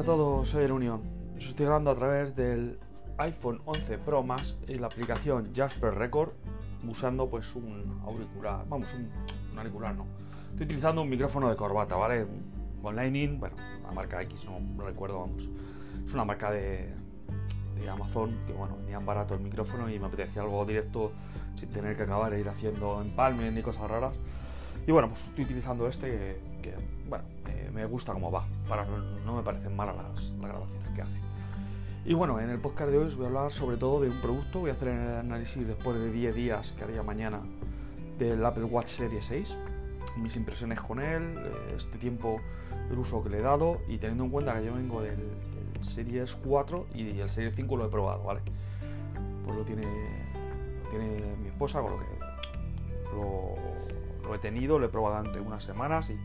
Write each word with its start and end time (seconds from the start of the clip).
a 0.00 0.02
todos, 0.02 0.48
soy 0.48 0.64
el 0.64 0.72
Unión. 0.72 1.02
Estoy 1.36 1.66
grabando 1.66 1.90
a 1.90 1.94
través 1.94 2.34
del 2.34 2.78
iPhone 3.18 3.60
11 3.66 3.98
Pro 3.98 4.22
Max 4.22 4.56
y 4.66 4.76
la 4.76 4.86
aplicación 4.86 5.52
Jasper 5.54 5.92
Record 5.92 6.30
usando 6.88 7.28
pues 7.28 7.54
un 7.54 8.00
auricular, 8.06 8.64
vamos, 8.66 8.88
un, 8.94 9.58
auricular 9.58 9.94
no. 9.94 10.06
Estoy 10.52 10.64
utilizando 10.64 11.02
un 11.02 11.10
micrófono 11.10 11.50
de 11.50 11.56
corbata, 11.56 11.96
¿vale? 11.96 12.26
Con 12.80 12.96
Lightning, 12.96 13.38
bueno, 13.38 13.56
una 13.82 13.92
marca 13.92 14.22
X, 14.22 14.46
no, 14.46 14.82
recuerdo, 14.82 15.20
vamos. 15.20 15.46
Es 16.06 16.14
una 16.14 16.24
marca 16.24 16.50
de, 16.50 16.94
de 17.78 17.90
Amazon 17.90 18.38
que 18.46 18.54
bueno, 18.54 18.78
venía 18.78 19.00
barato 19.00 19.34
el 19.34 19.40
micrófono 19.40 19.90
y 19.90 19.98
me 19.98 20.06
apetecía 20.06 20.40
algo 20.40 20.64
directo 20.64 21.12
sin 21.56 21.68
tener 21.68 21.94
que 21.98 22.04
acabar 22.04 22.32
de 22.32 22.40
ir 22.40 22.48
haciendo 22.48 23.02
empalme 23.02 23.50
ni 23.50 23.60
cosas 23.60 23.90
raras. 23.90 24.16
Y 24.86 24.92
bueno, 24.92 25.08
pues 25.08 25.22
estoy 25.26 25.44
utilizando 25.44 25.86
este 25.88 26.40
que, 26.62 26.74
bueno, 27.10 27.24
eh, 27.48 27.70
me 27.74 27.84
gusta 27.86 28.12
cómo 28.12 28.30
va. 28.30 28.46
Para, 28.68 28.86
no, 29.26 29.36
me 29.36 29.42
parecen 29.42 29.74
malas 29.74 29.96
las, 29.96 30.32
grabaciones 30.40 30.88
que 30.94 31.02
hace. 31.02 31.20
Y 32.04 32.14
bueno, 32.14 32.38
en 32.38 32.48
el 32.48 32.58
podcast 32.60 32.90
de 32.90 32.98
hoy 32.98 33.08
os 33.08 33.16
voy 33.16 33.26
a 33.26 33.28
hablar 33.28 33.52
sobre 33.52 33.76
todo 33.76 34.00
de 34.00 34.08
un 34.08 34.20
producto. 34.20 34.60
Voy 34.60 34.70
a 34.70 34.74
hacer 34.74 34.88
el 34.88 35.16
análisis 35.16 35.66
después 35.66 35.98
de 35.98 36.10
10 36.10 36.34
días 36.34 36.72
que 36.78 36.84
haría 36.84 37.02
mañana 37.02 37.40
del 38.16 38.44
Apple 38.44 38.64
Watch 38.64 38.90
Series 38.90 39.24
6. 39.26 39.54
Mis 40.18 40.36
impresiones 40.36 40.80
con 40.80 41.00
él, 41.00 41.34
eh, 41.36 41.74
este 41.76 41.98
tiempo, 41.98 42.40
el 42.90 42.98
uso 42.98 43.22
que 43.24 43.28
le 43.28 43.38
he 43.38 43.42
dado 43.42 43.80
y 43.88 43.98
teniendo 43.98 44.24
en 44.24 44.30
cuenta 44.30 44.54
que 44.58 44.66
yo 44.66 44.74
vengo 44.74 45.02
del, 45.02 45.18
Series 45.80 46.34
4 46.34 46.86
y 46.94 47.18
el 47.18 47.30
Series 47.30 47.56
5 47.56 47.76
lo 47.76 47.86
he 47.86 47.88
probado, 47.88 48.22
¿vale? 48.22 48.40
Pues 49.44 49.56
lo 49.56 49.64
tiene, 49.64 49.86
lo 50.84 50.90
tiene 50.90 51.36
mi 51.42 51.48
esposa, 51.48 51.80
con 51.80 51.92
lo 51.92 51.98
que 51.98 52.04
lo, 53.14 54.28
lo 54.28 54.34
he 54.34 54.38
tenido, 54.38 54.78
lo 54.78 54.86
he 54.86 54.88
probado 54.90 55.16
durante 55.16 55.40
unas 55.40 55.64
semanas 55.64 56.10
y 56.10 56.18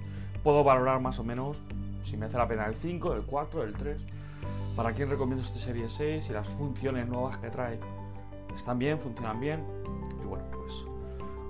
puedo 0.45 0.63
valorar 0.63 1.01
más 1.01 1.17
o 1.17 1.23
menos 1.23 1.57
si 2.05 2.17
me 2.17 2.27
hace 2.27 2.37
la 2.37 2.47
pena 2.47 2.67
el 2.67 2.75
5, 2.75 3.13
el 3.13 3.23
4, 3.23 3.63
el 3.63 3.73
3. 3.73 3.97
¿Para 4.75 4.93
quién 4.93 5.09
recomiendo 5.09 5.43
este 5.43 5.57
Serie 5.57 5.89
6? 5.89 6.29
Y 6.29 6.33
las 6.33 6.47
funciones 6.49 7.07
nuevas 7.07 7.37
que 7.39 7.49
trae 7.49 7.79
están 8.55 8.77
bien, 8.77 8.99
funcionan 8.99 9.39
bien. 9.39 9.63
Y 10.23 10.27
bueno, 10.27 10.43
pues 10.53 10.85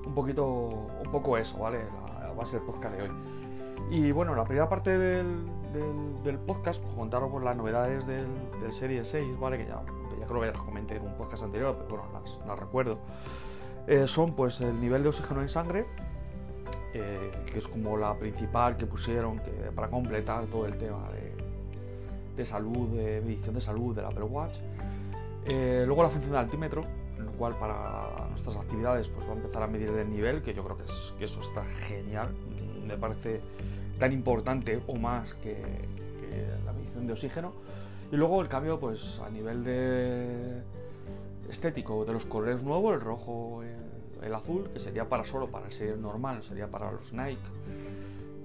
un 0.06 0.14
poquito, 0.16 0.46
un 0.46 1.12
poco 1.12 1.38
eso, 1.38 1.58
¿vale? 1.60 1.80
La, 2.22 2.32
base 2.32 2.56
del 2.56 2.66
podcast 2.66 2.96
de 2.96 3.04
hoy. 3.04 3.10
Y 3.92 4.12
bueno, 4.12 4.34
la 4.34 4.46
primera 4.46 4.70
parte 4.70 4.98
del, 4.98 5.46
del, 6.24 6.38
podcast, 6.40 6.82
pues 6.82 6.94
contaros 6.96 7.30
pues, 7.32 7.44
las 7.44 7.56
novedades 7.56 8.08
del, 8.08 8.28
del, 8.62 8.72
Serie 8.72 9.04
6, 9.04 9.38
¿vale? 9.40 9.58
Que 9.58 9.66
ya, 9.66 9.82
ya 10.20 10.26
creo 10.26 10.40
que 10.40 10.48
ya 10.48 10.54
las 10.54 10.62
comenté 10.62 10.96
en 10.96 11.04
un 11.04 11.18
podcast 11.18 11.44
anterior, 11.44 11.76
pero 11.88 12.04
bueno, 12.04 12.20
las, 12.22 12.48
las 12.48 12.58
recuerdo. 12.58 12.98
Eh, 13.88 14.08
son 14.08 14.34
pues 14.36 14.62
el 14.62 14.80
nivel 14.80 15.04
de 15.04 15.10
oxígeno 15.10 15.42
en 15.42 15.50
sangre, 15.50 15.86
eh, 16.98 17.30
que 17.52 17.60
es 17.60 17.68
como 17.68 17.98
la 17.98 18.18
principal 18.18 18.78
que 18.78 18.86
pusieron 18.86 19.40
que, 19.40 19.52
para 19.76 19.90
completar 19.90 20.46
todo 20.46 20.66
el 20.66 20.78
tema 20.78 21.10
de, 22.38 22.46
salud, 22.46 22.88
de 22.88 23.20
medición 23.20 23.56
de 23.56 23.60
salud 23.60 23.94
del 23.94 24.06
Apple 24.06 24.24
Watch. 24.24 24.56
Eh, 25.46 25.84
luego 25.86 26.04
la 26.04 26.10
función 26.10 26.32
de 26.32 26.40
altímetro, 26.40 26.84
en 27.18 27.26
lo 27.26 27.32
cual 27.34 27.60
para 27.60 28.30
nuestras 28.30 28.56
actividades 28.56 29.10
pues 29.10 29.28
va 29.28 29.34
a 29.34 29.36
empezar 29.36 29.64
a 29.64 29.68
medir 29.68 29.90
el 29.90 30.10
nivel, 30.10 30.42
que 30.42 30.54
yo 30.54 30.64
creo 30.64 30.78
que, 30.78 30.86
es, 30.86 31.14
que 31.20 31.26
eso 31.26 31.42
está 31.42 31.66
genial. 31.86 32.30
Me 32.88 32.98
parece 32.98 33.42
tan 34.00 34.14
importante 34.14 34.82
o 34.88 34.96
más 34.96 35.34
que, 35.34 35.58
la 36.66 36.72
medición 36.72 37.08
de 37.08 37.12
oxígeno. 37.14 37.52
Y 38.10 38.16
luego 38.16 38.42
el 38.42 38.48
cambio 38.48 38.80
pues 38.80 39.20
a 39.20 39.30
nivel 39.30 39.66
de 39.66 40.62
estético 41.50 42.06
de 42.06 42.14
los 42.14 42.26
colores 42.26 42.64
nuevos, 42.64 42.94
el 42.94 43.02
rojo, 43.02 43.64
el 44.26 44.34
azul, 44.34 44.70
que 44.72 44.80
sería 44.80 45.08
para 45.08 45.26
solo 45.26 45.50
para 45.50 45.68
el 45.68 45.72
serie 45.72 45.96
normal, 45.96 46.44
sería 46.44 46.68
para 46.68 46.92
los 46.92 47.14
Nike. 47.14 47.40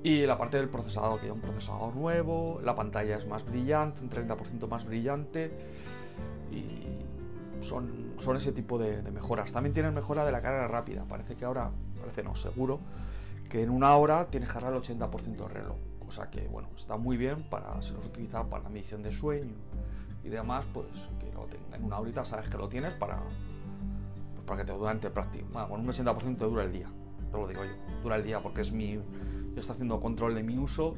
Y 0.02 0.24
la 0.26 0.38
parte 0.38 0.56
del 0.56 0.68
procesador, 0.68 1.20
que 1.20 1.26
es 1.26 1.32
un 1.32 1.40
procesador 1.40 1.94
nuevo, 1.94 2.60
la 2.64 2.74
pantalla 2.74 3.16
es 3.16 3.26
más 3.26 3.44
brillante, 3.44 4.02
un 4.02 4.10
30% 4.10 4.66
más 4.66 4.86
brillante. 4.86 5.50
Y 6.50 7.64
son, 7.66 8.14
son 8.18 8.36
ese 8.36 8.52
tipo 8.52 8.78
de, 8.78 9.02
mejoras. 9.10 9.52
También 9.52 9.74
tienen 9.74 9.94
mejora 9.94 10.24
de 10.24 10.32
la 10.32 10.40
carga 10.40 10.66
rápida. 10.68 11.04
Parece 11.04 11.36
que 11.36 11.44
ahora, 11.44 11.70
parece 12.00 12.22
no, 12.22 12.34
seguro, 12.34 12.80
que 13.50 13.62
en 13.62 13.70
una 13.70 13.94
hora 13.96 14.26
tienes 14.26 14.48
que 14.48 14.58
el 14.58 14.64
80% 14.64 15.36
del 15.36 15.50
reloj. 15.50 15.76
Cosa 15.98 16.30
que, 16.30 16.48
bueno, 16.48 16.68
está 16.76 16.96
muy 16.96 17.16
bien 17.16 17.44
para, 17.50 17.80
si 17.82 17.92
los 17.92 18.06
utilizas 18.06 18.46
para 18.46 18.62
la 18.64 18.68
medición 18.70 19.02
de 19.02 19.12
sueño 19.12 19.54
y 20.24 20.28
demás, 20.28 20.64
pues 20.72 20.86
que 21.20 21.32
lo 21.32 21.44
tenga 21.44 21.76
en 21.76 21.84
una 21.84 21.98
horita, 21.98 22.24
sabes 22.24 22.48
que 22.48 22.56
lo 22.56 22.68
tienes 22.68 22.92
para, 22.94 23.20
para 24.50 24.64
que 24.64 24.72
te 24.72 24.76
durante 24.76 25.10
práctico. 25.10 25.46
Bueno, 25.52 25.74
un 25.74 25.86
80% 25.86 26.38
dura 26.38 26.64
el 26.64 26.72
día, 26.72 26.88
te 27.30 27.38
lo 27.38 27.46
digo 27.46 27.64
yo, 27.64 27.70
dura 28.02 28.16
el 28.16 28.24
día 28.24 28.40
porque 28.40 28.62
es 28.62 28.72
mi. 28.72 28.94
Yo 28.94 29.60
estoy 29.60 29.74
haciendo 29.74 30.00
control 30.00 30.34
de 30.34 30.42
mi 30.42 30.58
uso 30.58 30.96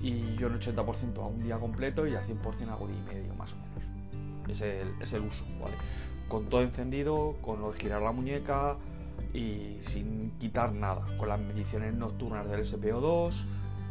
y 0.00 0.36
yo 0.36 0.46
en 0.46 0.60
80% 0.60 1.18
a 1.18 1.26
un 1.26 1.42
día 1.42 1.58
completo 1.58 2.06
y 2.06 2.14
al 2.14 2.24
100% 2.24 2.68
hago 2.68 2.86
día 2.86 2.96
y 2.96 3.14
medio 3.14 3.34
más 3.34 3.52
o 3.52 3.56
menos. 3.56 4.48
Es 4.48 4.60
el, 4.60 4.94
es 5.00 5.12
el 5.12 5.22
uso, 5.22 5.44
¿vale? 5.60 5.74
Con 6.28 6.48
todo 6.48 6.62
encendido, 6.62 7.34
con 7.42 7.60
lo 7.60 7.72
de 7.72 7.80
girar 7.80 8.00
la 8.00 8.12
muñeca 8.12 8.76
y 9.32 9.78
sin 9.80 10.30
quitar 10.38 10.72
nada, 10.72 11.04
con 11.18 11.28
las 11.28 11.40
mediciones 11.40 11.94
nocturnas 11.94 12.48
del 12.48 12.64
SPO2, 12.64 13.44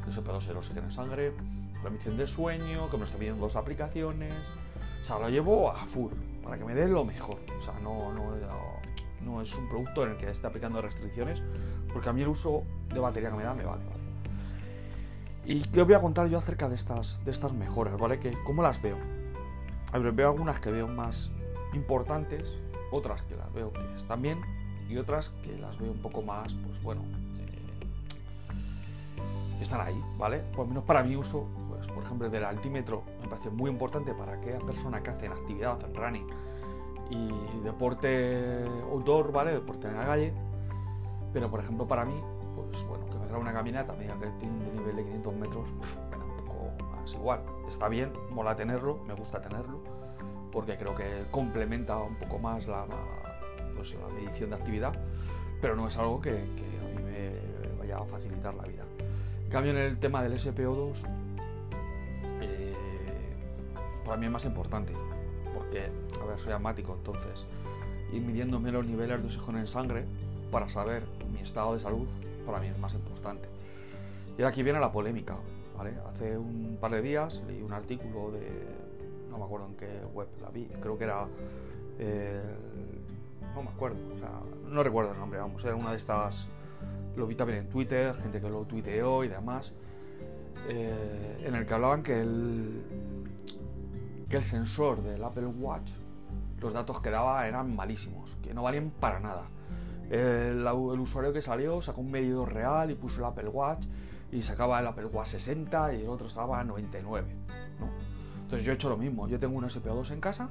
el 0.07 0.13
SPO2 0.13 0.37
es 0.37 0.47
el 0.47 0.57
oxígeno 0.57 0.85
en 0.85 0.91
sangre, 0.93 1.33
con 1.73 1.83
la 1.83 1.89
medición 1.89 2.15
de 2.15 2.25
sueño, 2.25 2.89
que 2.89 2.97
me 2.97 3.03
está 3.03 3.17
pidiendo 3.17 3.43
dos 3.43 3.57
aplicaciones. 3.57 4.33
O 5.03 5.05
sea, 5.05 5.19
lo 5.19 5.27
llevo 5.27 5.69
a 5.69 5.75
full, 5.87 6.13
para 6.41 6.57
que 6.57 6.63
me 6.63 6.73
dé 6.73 6.87
lo 6.87 7.03
mejor. 7.03 7.39
O 7.59 7.61
sea, 7.61 7.73
no, 7.81 8.13
no 8.13 8.31
es 9.41 9.53
un 9.55 9.67
producto 9.69 10.05
en 10.05 10.11
el 10.11 10.17
que 10.17 10.29
esté 10.29 10.47
aplicando 10.47 10.81
restricciones, 10.81 11.41
porque 11.91 12.09
a 12.09 12.13
mí 12.13 12.21
el 12.21 12.27
uso 12.27 12.63
de 12.93 12.99
batería 12.99 13.29
que 13.29 13.37
me 13.37 13.43
da 13.43 13.53
me 13.53 13.63
vale, 13.63 13.83
¿vale? 13.85 14.03
Y 15.45 15.61
qué 15.61 15.81
os 15.81 15.87
voy 15.87 15.95
a 15.95 16.01
contar 16.01 16.27
yo 16.27 16.37
acerca 16.37 16.69
de 16.69 16.75
estas, 16.75 17.23
de 17.25 17.31
estas 17.31 17.51
mejoras, 17.51 17.97
¿vale? 17.97 18.19
Que, 18.19 18.31
¿Cómo 18.45 18.63
las 18.63 18.81
veo? 18.81 18.97
A 19.91 19.97
ver, 19.97 20.13
veo 20.13 20.29
algunas 20.29 20.59
que 20.59 20.71
veo 20.71 20.87
más 20.87 21.31
importantes, 21.73 22.47
otras 22.91 23.21
que 23.23 23.35
las 23.35 23.51
veo 23.53 23.73
que 23.73 23.81
están 23.95 24.21
bien 24.21 24.39
y 24.89 24.97
otras 24.97 25.29
que 25.43 25.57
las 25.57 25.77
veo 25.77 25.91
un 25.91 26.01
poco 26.01 26.21
más, 26.21 26.53
pues 26.53 26.81
bueno, 26.81 27.01
eh, 27.39 27.61
están 29.61 29.81
ahí, 29.81 30.01
¿vale? 30.17 30.39
Por 30.39 30.59
lo 30.59 30.67
menos 30.67 30.83
para 30.85 31.03
mi 31.03 31.15
uso, 31.15 31.47
pues 31.69 31.87
por 31.87 32.03
ejemplo, 32.03 32.27
el 32.27 32.31
del 32.31 32.45
altímetro 32.45 33.03
me 33.21 33.27
parece 33.27 33.49
muy 33.49 33.69
importante 33.69 34.13
para 34.13 34.33
aquella 34.33 34.59
persona 34.59 35.03
que 35.03 35.09
hace 35.09 35.25
en 35.25 35.33
actividad, 35.33 35.77
en 35.83 35.93
running, 35.93 36.27
y 37.09 37.59
deporte 37.63 38.65
outdoor, 38.91 39.31
¿vale? 39.31 39.53
Deporte 39.53 39.87
en 39.87 39.97
la 39.97 40.05
calle. 40.05 40.33
Pero 41.31 41.49
por 41.49 41.59
ejemplo 41.59 41.87
para 41.87 42.05
mí, 42.05 42.15
pues 42.55 42.83
bueno, 42.85 43.05
que 43.07 43.17
me 43.17 43.25
haga 43.25 43.37
una 43.37 43.53
caminata, 43.53 43.93
me 43.93 44.05
que 44.05 44.27
tiene 44.39 44.69
un 44.69 44.75
nivel 44.75 44.95
de 44.97 45.03
500 45.03 45.35
metros, 45.35 45.67
me 46.09 46.23
un 46.23 46.45
poco 46.45 46.83
más 46.83 47.13
igual. 47.13 47.41
Está 47.67 47.87
bien, 47.87 48.11
mola 48.31 48.55
tenerlo, 48.55 48.99
me 49.07 49.13
gusta 49.13 49.41
tenerlo, 49.41 49.79
porque 50.51 50.77
creo 50.77 50.95
que 50.95 51.25
complementa 51.31 51.97
un 51.97 52.15
poco 52.15 52.37
más 52.37 52.67
la, 52.67 52.85
pues, 53.75 53.93
la 53.95 54.07
medición 54.13 54.51
de 54.51 54.55
actividad, 54.55 54.93
pero 55.61 55.75
no 55.75 55.87
es 55.87 55.97
algo 55.97 56.21
que, 56.21 56.31
a 56.31 56.95
mí 56.95 57.03
me 57.03 57.31
vaya 57.79 57.97
a 57.97 58.05
facilitar 58.05 58.53
la 58.53 58.63
vida. 58.63 58.83
En 59.45 59.49
cambio 59.49 59.71
en 59.71 59.77
el 59.77 59.99
tema 59.99 60.21
del 60.21 60.39
SPO2, 60.39 60.93
eh, 62.41 62.73
para 64.05 64.17
mí 64.17 64.25
es 64.25 64.31
más 64.31 64.45
importante 64.45 64.93
porque, 65.53 65.89
a 66.21 66.25
ver, 66.25 66.39
soy 66.39 66.53
asmático, 66.53 66.93
entonces 66.93 67.45
ir 68.11 68.21
midiéndome 68.21 68.71
los 68.71 68.85
niveles 68.85 69.19
de 69.21 69.27
oxígeno 69.27 69.59
en 69.59 69.67
sangre 69.67 70.05
para 70.51 70.69
saber 70.69 71.03
mi 71.31 71.39
estado 71.39 71.73
de 71.73 71.79
salud 71.79 72.07
para 72.45 72.59
mí 72.59 72.67
es 72.67 72.77
más 72.77 72.93
importante. 72.93 73.47
Y 74.37 74.43
aquí 74.43 74.63
viene 74.63 74.79
la 74.79 74.91
polémica, 74.91 75.35
¿vale? 75.77 75.93
Hace 76.09 76.37
un 76.37 76.77
par 76.79 76.91
de 76.91 77.01
días 77.01 77.41
leí 77.47 77.61
un 77.61 77.73
artículo 77.73 78.31
de, 78.31 78.47
no 79.29 79.37
me 79.37 79.45
acuerdo 79.45 79.67
en 79.67 79.75
qué 79.75 79.89
web 80.13 80.27
la 80.41 80.49
vi, 80.49 80.65
creo 80.81 80.97
que 80.97 81.03
era, 81.03 81.27
no 83.55 83.63
me 83.63 83.69
acuerdo, 83.69 83.97
o 84.15 84.19
sea, 84.19 84.29
no 84.67 84.83
recuerdo 84.83 85.11
el 85.11 85.19
nombre, 85.19 85.39
vamos, 85.39 85.63
era 85.63 85.75
una 85.75 85.91
de 85.91 85.97
estas, 85.97 86.47
lo 87.15 87.27
vi 87.27 87.35
también 87.35 87.59
en 87.59 87.69
Twitter, 87.69 88.15
gente 88.15 88.41
que 88.41 88.49
lo 88.49 88.63
tuiteó 88.65 89.23
y 89.23 89.27
demás, 89.27 89.71
eh, 90.67 91.43
en 91.45 91.55
el 91.55 91.65
que 91.65 91.73
hablaban 91.73 92.03
que 92.03 92.21
el, 92.21 92.81
el 94.37 94.43
sensor 94.43 95.01
del 95.03 95.23
Apple 95.23 95.45
Watch, 95.45 95.91
los 96.59 96.73
datos 96.73 97.01
que 97.01 97.09
daba 97.09 97.47
eran 97.47 97.75
malísimos, 97.75 98.35
que 98.41 98.53
no 98.53 98.63
valían 98.63 98.91
para 98.99 99.19
nada. 99.19 99.43
El, 100.09 100.65
usuario 100.67 101.33
que 101.33 101.41
salió 101.41 101.81
sacó 101.81 102.01
un 102.01 102.11
medidor 102.11 102.53
real 102.53 102.91
y 102.91 102.95
puso 102.95 103.19
el 103.19 103.25
Apple 103.25 103.49
Watch 103.49 103.85
y 104.31 104.41
sacaba 104.41 104.79
el 104.79 104.87
Apple 104.87 105.05
Watch 105.05 105.29
60 105.29 105.93
y 105.95 106.01
el 106.01 106.09
otro 106.09 106.27
estaba 106.27 106.59
a 106.59 106.63
99. 106.63 107.27
Entonces 108.43 108.65
yo 108.65 108.71
he 108.71 108.75
hecho 108.75 108.89
lo 108.89 108.97
mismo, 108.97 109.27
yo 109.27 109.39
tengo 109.39 109.57
un 109.57 109.63
SPO2 109.63 110.11
en 110.11 110.21
casa, 110.21 110.49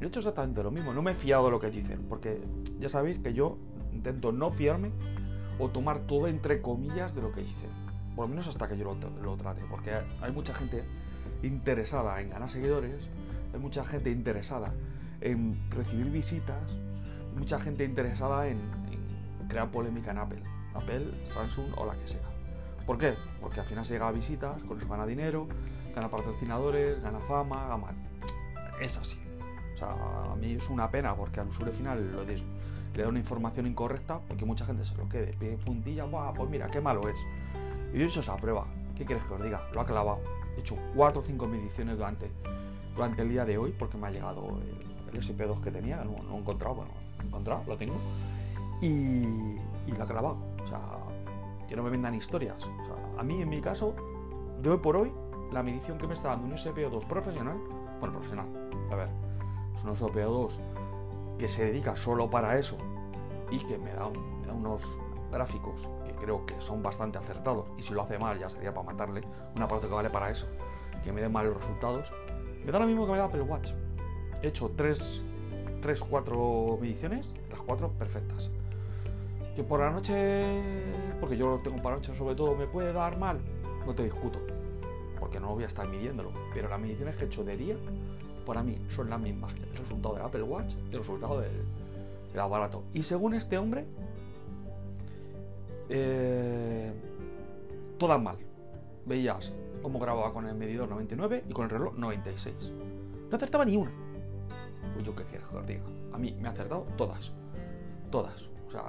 he 0.00 0.06
hecho 0.06 0.20
exactamente 0.20 0.62
lo 0.62 0.70
mismo, 0.70 0.92
no 0.92 1.02
me 1.02 1.12
he 1.12 1.14
fiado 1.14 1.44
de 1.46 1.50
lo 1.52 1.60
que 1.60 1.70
dicen, 1.70 2.06
porque 2.08 2.42
ya 2.80 2.88
sabéis 2.88 3.18
que 3.18 3.32
yo 3.32 3.58
intento 3.92 4.32
no 4.32 4.50
fiarme 4.50 4.90
o 5.58 5.68
tomar 5.68 6.00
todo 6.00 6.26
entre 6.26 6.60
comillas 6.60 7.14
de 7.14 7.22
lo 7.22 7.32
que 7.32 7.42
dicen, 7.42 7.70
por 8.14 8.24
lo 8.24 8.28
menos 8.28 8.46
hasta 8.48 8.68
que 8.68 8.76
yo 8.76 8.84
lo, 8.84 8.96
lo 9.22 9.36
trate, 9.36 9.62
porque 9.70 9.92
hay 10.20 10.32
mucha 10.32 10.52
gente 10.54 10.84
interesada 11.42 12.20
en 12.20 12.30
ganar 12.30 12.48
seguidores, 12.48 13.08
hay 13.52 13.60
mucha 13.60 13.84
gente 13.84 14.10
interesada 14.10 14.72
en 15.20 15.58
recibir 15.70 16.10
visitas, 16.10 16.62
mucha 17.36 17.58
gente 17.58 17.84
interesada 17.84 18.48
en, 18.48 18.60
crear 19.48 19.70
polémica 19.70 20.10
en 20.10 20.18
Apple, 20.18 20.42
Apple, 20.74 21.06
Samsung 21.30 21.72
o 21.76 21.86
la 21.86 21.94
que 21.94 22.08
sea. 22.08 22.28
¿Por 22.86 22.98
qué? 22.98 23.14
Porque 23.40 23.60
al 23.60 23.66
final 23.66 23.84
se 23.84 23.94
llega 23.94 24.08
a 24.08 24.12
visitas, 24.12 24.60
con 24.62 24.78
eso 24.78 24.88
gana 24.88 25.06
dinero, 25.06 25.48
gana 25.94 26.08
patrocinadores, 26.08 27.02
gana 27.02 27.18
fama, 27.20 27.66
gana... 27.68 27.94
Es 28.80 28.98
así. 28.98 29.18
O 29.74 29.78
sea, 29.78 30.32
a 30.32 30.36
mí 30.36 30.52
es 30.52 30.68
una 30.68 30.90
pena 30.90 31.14
porque 31.14 31.40
al 31.40 31.48
usuario 31.48 31.72
final 31.72 32.10
le 32.94 33.02
da 33.02 33.08
una 33.08 33.18
información 33.18 33.66
incorrecta 33.66 34.20
porque 34.26 34.44
mucha 34.44 34.64
gente 34.64 34.84
se 34.84 34.94
lo 34.96 35.08
quede. 35.08 35.34
Pide 35.38 35.56
puntilla, 35.58 36.04
Buah, 36.04 36.32
pues 36.32 36.48
mira, 36.48 36.68
qué 36.68 36.80
malo 36.80 37.08
es. 37.08 37.16
Y 37.92 38.02
hecho 38.02 38.20
esa 38.20 38.36
prueba. 38.36 38.66
¿Qué 38.96 39.04
quieres 39.04 39.24
que 39.24 39.34
os 39.34 39.42
diga? 39.42 39.68
Lo 39.72 39.80
ha 39.80 39.86
clavado. 39.86 40.20
He 40.56 40.60
hecho 40.60 40.76
4 40.94 41.20
o 41.20 41.22
5 41.22 41.46
mediciones 41.46 41.96
durante, 41.96 42.30
durante 42.94 43.22
el 43.22 43.28
día 43.28 43.44
de 43.44 43.58
hoy 43.58 43.74
porque 43.78 43.96
me 43.96 44.08
ha 44.08 44.10
llegado 44.10 44.58
el, 45.12 45.20
SP2 45.20 45.62
que 45.62 45.70
tenía. 45.70 46.04
No, 46.04 46.16
he 46.34 46.38
encontrado, 46.38 46.74
bueno, 46.74 46.90
he 47.22 47.26
encontrado, 47.26 47.62
lo 47.66 47.76
tengo. 47.78 47.94
Y, 48.82 48.86
y 48.86 49.92
lo 49.96 50.02
ha 50.02 50.06
clavado. 50.06 50.36
O 50.62 50.68
sea, 50.68 50.80
que 51.68 51.76
no 51.76 51.82
me 51.82 51.90
vendan 51.90 52.14
historias. 52.14 52.56
A 53.18 53.22
mí, 53.22 53.40
en 53.40 53.48
mi 53.48 53.60
caso, 53.60 53.94
de 54.60 54.70
hoy 54.70 54.78
por 54.78 54.96
hoy, 54.96 55.12
la 55.52 55.62
medición 55.62 55.98
que 55.98 56.06
me 56.06 56.14
está 56.14 56.28
dando 56.28 56.46
un 56.46 56.52
SPO2 56.52 57.06
profesional, 57.06 57.56
bueno, 58.00 58.14
profesional, 58.14 58.46
a 58.90 58.94
ver, 58.94 59.08
es 59.76 59.84
un 59.84 59.94
SPO2 59.94 60.50
que 61.38 61.48
se 61.48 61.66
dedica 61.66 61.96
solo 61.96 62.28
para 62.30 62.58
eso 62.58 62.76
y 63.50 63.58
que 63.58 63.78
me 63.78 63.92
da, 63.92 64.08
me 64.08 64.46
da 64.46 64.52
unos 64.52 64.82
gráficos 65.36 65.88
que 66.06 66.12
creo 66.14 66.46
que 66.46 66.60
son 66.60 66.82
bastante 66.82 67.18
acertados 67.18 67.66
y 67.76 67.82
si 67.82 67.92
lo 67.92 68.02
hace 68.02 68.18
mal 68.18 68.38
ya 68.38 68.48
sería 68.48 68.72
para 68.72 68.86
matarle 68.86 69.22
un 69.54 69.62
aparato 69.62 69.88
que 69.88 69.94
vale 69.94 70.10
para 70.10 70.30
eso 70.30 70.46
que 71.06 71.12
me 71.12 71.20
dé 71.20 71.28
malos 71.28 71.56
resultados. 71.56 72.10
Me 72.64 72.72
da 72.72 72.80
lo 72.80 72.86
mismo 72.86 73.06
que 73.06 73.12
me 73.12 73.18
da 73.18 73.26
Apple 73.26 73.42
Watch. 73.42 73.70
He 74.42 74.48
hecho 74.48 74.72
3 74.76 75.22
3 75.80 76.00
4 76.00 76.78
mediciones 76.80 77.32
las 77.48 77.60
4 77.60 77.90
perfectas. 77.90 78.50
Que 79.54 79.62
por 79.62 79.80
la 79.80 79.90
noche 79.90 80.42
porque 81.20 81.36
yo 81.36 81.48
lo 81.48 81.58
tengo 81.60 81.80
para 81.82 81.96
noche 81.96 82.14
sobre 82.14 82.34
todo 82.34 82.56
me 82.56 82.66
puede 82.66 82.92
dar 82.92 83.16
mal 83.18 83.38
no 83.86 83.94
te 83.94 84.02
discuto 84.02 84.38
porque 85.18 85.40
no 85.40 85.54
voy 85.54 85.64
a 85.64 85.66
estar 85.66 85.88
midiéndolo 85.88 86.30
pero 86.52 86.68
las 86.68 86.78
mediciones 86.78 87.16
que 87.16 87.24
he 87.24 87.26
hecho 87.26 87.42
de 87.42 87.56
día 87.56 87.76
para 88.44 88.62
mí 88.62 88.76
son 88.90 89.08
las 89.08 89.20
mismas. 89.20 89.54
El 89.54 89.76
resultado 89.76 90.14
del 90.16 90.24
Apple 90.24 90.42
Watch 90.42 90.74
y 90.90 90.94
el 90.94 90.98
resultado 90.98 91.40
del, 91.40 91.64
del 92.32 92.40
aparato 92.40 92.82
y 92.92 93.04
según 93.04 93.34
este 93.34 93.56
hombre 93.58 93.86
eh, 95.88 96.92
todas 97.98 98.20
mal. 98.20 98.36
Veías 99.04 99.52
cómo 99.82 99.98
grababa 99.98 100.32
con 100.32 100.46
el 100.46 100.54
medidor 100.54 100.88
99 100.88 101.44
y 101.48 101.52
con 101.52 101.64
el 101.64 101.70
reloj 101.70 101.94
96. 101.96 102.54
No 103.30 103.36
acertaba 103.36 103.64
ni 103.64 103.76
una. 103.76 103.90
Pues 104.94 105.04
yo 105.04 105.14
qué 105.14 105.24
quieres 105.24 105.46
que 105.48 105.56
os 105.56 105.66
diga. 105.66 105.82
A 106.12 106.18
mí 106.18 106.36
me 106.40 106.48
ha 106.48 106.50
acertado 106.52 106.86
todas. 106.96 107.32
Todas. 108.10 108.42
O 108.68 108.70
sea, 108.70 108.82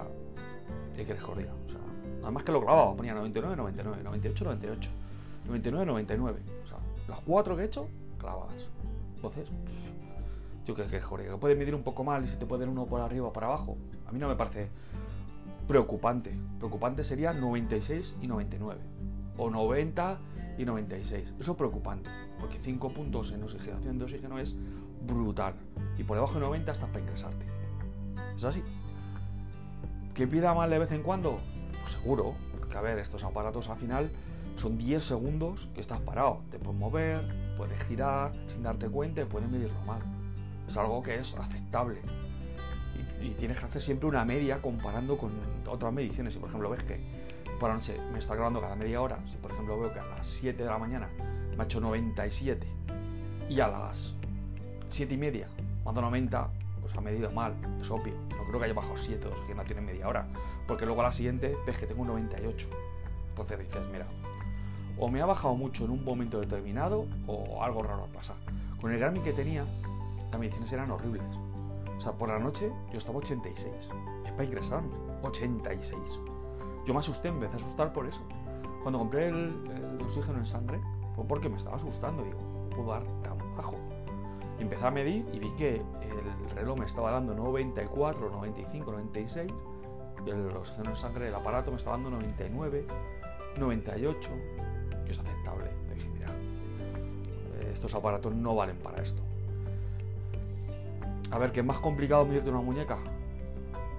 ¿qué 0.95 1.03
quieres 1.03 1.23
que 1.23 1.31
os 1.31 1.37
diga? 1.37 1.53
O 1.67 1.69
sea, 1.69 1.79
además 2.23 2.43
que 2.43 2.51
lo 2.51 2.61
grababa, 2.61 2.95
ponía 2.95 3.13
99, 3.13 3.55
99, 3.55 4.03
98, 4.03 4.45
98, 4.45 4.89
99, 5.45 5.85
99. 5.85 6.39
O 6.63 6.67
sea, 6.67 6.77
las 7.07 7.19
cuatro 7.21 7.55
que 7.55 7.63
he 7.63 7.65
hecho, 7.65 7.87
clavadas. 8.17 8.67
Entonces, 9.15 9.47
yo 10.65 10.75
qué 10.75 10.83
quieres 10.83 11.07
que 11.07 11.13
os 11.13 11.19
diga. 11.19 11.33
Que 11.33 11.39
puede 11.39 11.55
medir 11.55 11.75
un 11.75 11.83
poco 11.83 12.03
mal 12.03 12.25
y 12.25 12.29
si 12.29 12.37
te 12.37 12.45
puede 12.45 12.65
uno 12.65 12.85
por 12.85 13.01
arriba 13.01 13.27
o 13.27 13.33
por 13.33 13.43
abajo. 13.43 13.77
A 14.07 14.11
mí 14.11 14.19
no 14.19 14.27
me 14.27 14.35
parece 14.35 14.69
preocupante. 15.67 16.33
Preocupante 16.59 17.03
sería 17.03 17.33
96 17.33 18.15
y 18.21 18.27
99. 18.27 18.79
O 19.37 19.49
90 19.49 20.17
y 20.57 20.65
96. 20.65 21.33
Eso 21.39 21.51
es 21.51 21.57
preocupante. 21.57 22.09
Porque 22.39 22.59
5 22.61 22.93
puntos 22.93 23.31
en 23.31 23.43
oxigenación 23.43 23.97
de 23.97 24.05
oxígeno 24.05 24.39
es 24.39 24.55
brutal. 25.05 25.53
Y 25.97 26.03
por 26.03 26.17
debajo 26.17 26.35
de 26.35 26.41
90 26.41 26.71
estás 26.71 26.89
para 26.89 27.01
ingresarte. 27.01 27.45
Es 28.35 28.43
así. 28.43 28.63
¿Que 30.13 30.27
pida 30.27 30.53
mal 30.53 30.69
de 30.69 30.79
vez 30.79 30.91
en 30.91 31.03
cuando? 31.03 31.39
Pues 31.81 31.93
seguro. 31.93 32.33
Porque 32.57 32.77
a 32.77 32.81
ver, 32.81 32.97
estos 32.97 33.23
aparatos 33.23 33.69
al 33.69 33.77
final 33.77 34.09
son 34.55 34.77
10 34.77 35.03
segundos 35.03 35.69
que 35.75 35.81
estás 35.81 35.99
parado. 35.99 36.41
Te 36.49 36.57
puedes 36.57 36.79
mover, 36.79 37.19
puedes 37.57 37.81
girar 37.83 38.33
sin 38.47 38.63
darte 38.63 38.89
cuenta 38.89 39.25
puedes 39.25 39.49
medirlo 39.49 39.79
mal. 39.85 40.01
Es 40.67 40.75
algo 40.77 41.01
que 41.03 41.15
es 41.15 41.35
aceptable 41.35 42.01
y 43.21 43.31
tienes 43.31 43.59
que 43.59 43.65
hacer 43.65 43.81
siempre 43.81 44.07
una 44.07 44.23
media 44.25 44.61
comparando 44.61 45.17
con 45.17 45.31
otras 45.67 45.91
mediciones. 45.93 46.33
Si 46.33 46.39
por 46.39 46.49
ejemplo 46.49 46.69
ves 46.69 46.83
que 46.83 46.99
por 47.59 47.69
la 47.69 47.75
noche 47.75 47.97
me 48.11 48.19
está 48.19 48.35
grabando 48.35 48.61
cada 48.61 48.75
media 48.75 49.01
hora, 49.01 49.19
si 49.29 49.37
por 49.37 49.51
ejemplo 49.51 49.79
veo 49.79 49.93
que 49.93 49.99
a 49.99 50.05
las 50.05 50.27
7 50.27 50.61
de 50.61 50.69
la 50.69 50.77
mañana 50.77 51.09
me 51.55 51.63
ha 51.63 51.65
hecho 51.65 51.79
97 51.79 52.67
y 53.49 53.59
a 53.59 53.67
las 53.67 54.13
7 54.89 55.13
y 55.13 55.17
media 55.17 55.47
cuando 55.83 56.01
90, 56.01 56.49
pues 56.81 56.95
ha 56.95 57.01
medido 57.01 57.31
mal, 57.31 57.55
es 57.81 57.89
obvio. 57.89 58.13
No 58.37 58.43
creo 58.43 58.59
que 58.59 58.65
haya 58.65 58.73
bajado 58.73 58.97
7 58.97 59.27
o 59.27 59.47
que 59.47 59.55
no 59.55 59.63
tiene 59.63 59.81
media 59.81 60.07
hora, 60.07 60.27
porque 60.67 60.85
luego 60.85 61.01
a 61.01 61.05
la 61.05 61.11
siguiente 61.11 61.55
ves 61.65 61.77
que 61.77 61.87
tengo 61.87 62.05
98. 62.05 62.67
Entonces 63.29 63.59
dices, 63.59 63.81
mira, 63.91 64.05
o 64.99 65.07
me 65.07 65.21
ha 65.21 65.25
bajado 65.25 65.55
mucho 65.55 65.85
en 65.85 65.91
un 65.91 66.03
momento 66.03 66.39
determinado 66.39 67.05
o 67.25 67.63
algo 67.63 67.83
raro 67.83 68.03
ha 68.03 68.07
pasado. 68.07 68.39
Con 68.81 68.91
el 68.91 68.99
Garmin 68.99 69.23
que 69.23 69.33
tenía, 69.33 69.63
las 70.31 70.39
mediciones 70.39 70.71
eran 70.71 70.91
horribles 70.91 71.23
o 71.97 72.01
sea, 72.01 72.11
por 72.13 72.29
la 72.29 72.39
noche 72.39 72.71
yo 72.91 72.97
estaba 72.97 73.17
86. 73.17 73.73
Es 74.25 74.31
para 74.31 74.43
ingresarme. 74.43 74.89
86. 75.23 75.97
Yo 76.85 76.93
me 76.93 76.99
asusté, 76.99 77.27
empecé 77.29 77.53
a 77.53 77.57
asustar 77.57 77.91
por 77.91 78.07
eso. 78.07 78.21
Cuando 78.83 78.99
compré 78.99 79.29
el, 79.29 79.99
oxígeno 80.01 80.37
en 80.37 80.45
sangre, 80.45 80.79
fue 81.15 81.25
porque 81.25 81.49
me 81.49 81.57
estaba 81.57 81.77
asustando. 81.77 82.23
Digo, 82.23 82.39
no 82.39 82.77
puedo 82.77 82.91
dar 82.91 83.03
tan 83.23 83.37
bajo. 83.57 83.75
Y 84.59 84.61
empecé 84.61 84.85
a 84.85 84.91
medir 84.91 85.25
y 85.33 85.39
vi 85.39 85.49
que 85.51 85.75
el 85.75 86.49
reloj 86.55 86.79
me 86.79 86.85
estaba 86.85 87.11
dando 87.11 87.33
94, 87.33 88.29
95, 88.29 88.91
96. 88.91 89.51
Y 90.25 90.29
el 90.29 90.55
oxígeno 90.55 90.91
en 90.91 90.97
sangre, 90.97 91.27
el 91.27 91.35
aparato 91.35 91.71
me 91.71 91.77
estaba 91.77 91.97
dando 91.97 92.11
99, 92.11 92.85
98. 93.57 94.29
Que 95.05 95.11
es 95.11 95.19
aceptable. 95.19 95.69
dije, 95.93 96.09
mira, 96.09 96.27
estos 97.73 97.93
aparatos 97.95 98.33
no 98.33 98.55
valen 98.55 98.77
para 98.77 99.01
esto. 99.01 99.21
A 101.31 101.37
ver, 101.37 101.51
que 101.51 101.59
es 101.59 101.65
más 101.65 101.79
complicado 101.79 102.25
medirte 102.25 102.49
una 102.49 102.61
muñeca. 102.61 102.97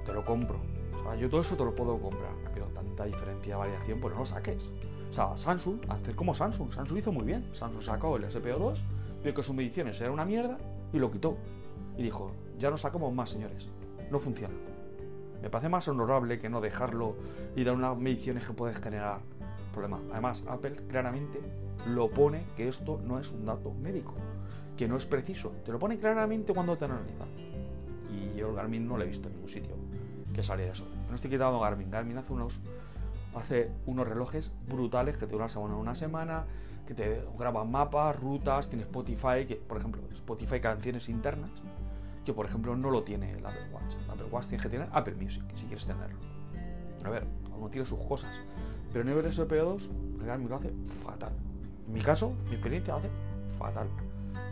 Te 0.04 0.12
lo 0.12 0.25
compro. 0.25 0.60
O 0.98 1.02
sea, 1.02 1.14
yo 1.16 1.28
todo 1.28 1.42
eso 1.42 1.56
te 1.56 1.64
lo 1.64 1.75
puedo 1.75 1.98
comprar. 1.98 2.32
Pero 2.54 2.66
tanta 2.66 3.04
diferencia 3.04 3.54
de 3.54 3.58
variación, 3.58 4.00
pues 4.00 4.14
no 4.14 4.20
lo 4.20 4.26
saques. 4.26 4.64
O 5.10 5.12
sea, 5.12 5.36
Samsung, 5.36 5.80
hacer 5.88 6.14
como 6.14 6.34
Samsung. 6.34 6.72
Samsung 6.72 6.98
hizo 6.98 7.12
muy 7.12 7.25
bien. 7.25 7.50
Samsung 7.54 7.82
sacó 7.82 8.16
el 8.16 8.25
SPO2, 8.25 8.78
vio 9.22 9.34
que 9.34 9.42
sus 9.42 9.54
mediciones 9.54 10.00
eran 10.00 10.12
una 10.12 10.25
mierda 10.25 10.58
y 10.92 10.98
lo 10.98 11.10
quitó. 11.10 11.36
Y 11.96 12.02
dijo, 12.02 12.32
ya 12.58 12.70
no 12.70 12.78
sacamos 12.78 13.12
más, 13.12 13.31
señores. 13.31 13.69
No 14.10 14.19
funciona. 14.19 14.54
Me 15.42 15.50
parece 15.50 15.69
más 15.69 15.86
honorable 15.86 16.38
que 16.38 16.48
no 16.48 16.60
dejarlo 16.60 17.14
y 17.54 17.62
dar 17.62 17.74
unas 17.74 17.96
mediciones 17.96 18.44
que 18.44 18.52
puedes 18.54 18.78
generar 18.78 19.20
problema. 19.72 20.00
Además, 20.10 20.44
Apple 20.48 20.76
claramente 20.88 21.40
lo 21.86 22.10
pone 22.10 22.46
que 22.56 22.69
esto 22.69 23.00
no 23.05 23.19
es 23.20 23.31
un 23.32 23.46
dato 23.46 23.72
médico 23.72 24.14
que 24.79 24.89
no 24.89 24.97
es 24.97 25.05
preciso. 25.05 25.51
Te 25.67 25.73
lo 25.73 25.79
pone 25.79 25.99
claramente 25.99 26.55
cuando 26.55 26.79
te 26.79 26.87
analiza. 26.87 27.25
Y 28.11 28.39
yo 28.39 28.49
el 28.49 28.55
Garmin 28.55 28.87
no 28.87 28.97
lo 28.97 29.03
he 29.03 29.08
visto 29.08 29.29
en 29.29 29.35
ningún 29.35 29.51
sitio 29.51 29.75
que 30.32 30.43
sale 30.43 30.63
de 30.63 30.70
eso. 30.70 30.87
No 31.08 31.17
estoy 31.17 31.31
quitando 31.31 31.58
Garmin. 31.58 31.91
Garmin 31.91 32.17
hace 32.17 32.32
unos, 32.32 32.61
hace 33.35 33.73
unos 33.87 34.06
relojes 34.06 34.53
brutales 34.69 35.19
que 35.19 35.27
te 35.27 35.32
duran 35.32 35.51
una 35.56 35.97
semana, 35.97 36.44
que 36.87 36.94
te 36.94 37.23
graban 37.37 37.70
mapas, 37.70 38.19
rutas, 38.19 38.69
tiene 38.69 38.85
Spotify, 38.85 39.47
que 39.49 39.56
por 39.56 39.79
ejemplo, 39.79 40.01
Spotify 40.13 40.61
canciones 40.61 41.08
internas, 41.08 41.51
que 42.25 42.32
por 42.32 42.47
ejemplo 42.47 42.77
no 42.77 42.91
lo 42.91 43.03
tiene 43.03 43.32
el 43.32 43.44
Apple 43.44 43.69
Watch. 43.73 43.94
El 44.05 44.11
Apple 44.11 44.27
Watch 44.31 44.47
tiene 44.47 44.63
que 44.63 44.69
tener 44.70 44.89
Apple 44.93 45.15
Music, 45.15 45.43
si 45.56 45.65
quieres 45.65 45.85
tenerlo. 45.85 46.19
A 47.05 47.11
ver, 47.11 47.27
uno 47.56 47.69
tiene 47.69 47.85
sus 47.85 47.99
cosas. 47.99 48.32
Pero 48.93 49.03
en 49.03 49.19
el 49.19 49.25
SPO2, 49.25 49.89
el 50.20 50.27
Garmin 50.27 50.49
lo 50.49 50.56
hace 50.56 50.73
fatal. 51.05 51.32
En 51.85 51.93
mi 51.93 52.01
caso, 52.01 52.32
mi 52.44 52.53
experiencia 52.53 52.94
lo 52.94 53.01
hace 53.01 53.11
fatal 53.58 53.89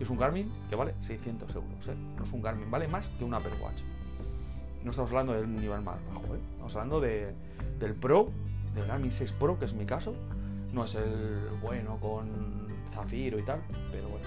es 0.00 0.10
un 0.10 0.18
Garmin 0.18 0.52
que 0.68 0.76
vale 0.76 0.94
600 1.02 1.54
euros. 1.54 1.88
¿eh? 1.88 1.94
No 2.16 2.24
es 2.24 2.32
un 2.32 2.42
Garmin, 2.42 2.70
vale 2.70 2.88
más 2.88 3.06
que 3.18 3.24
un 3.24 3.34
Apple 3.34 3.52
Watch. 3.60 3.80
No 4.84 4.90
estamos 4.90 5.10
hablando 5.10 5.32
de 5.32 5.40
un 5.40 5.56
nivel 5.56 5.80
más 5.82 5.96
bajo, 6.06 6.34
¿eh? 6.34 6.38
estamos 6.52 6.74
hablando 6.76 7.00
de, 7.00 7.34
del 7.78 7.94
Pro, 7.94 8.28
del 8.74 8.86
Garmin 8.86 9.10
6 9.10 9.32
Pro, 9.32 9.58
que 9.58 9.64
es 9.64 9.72
mi 9.72 9.86
caso. 9.86 10.14
No 10.72 10.84
es 10.84 10.94
el 10.94 11.48
bueno 11.62 11.98
con 12.00 12.68
zafiro 12.92 13.38
y 13.38 13.42
tal, 13.42 13.60
pero 13.90 14.08
bueno. 14.08 14.26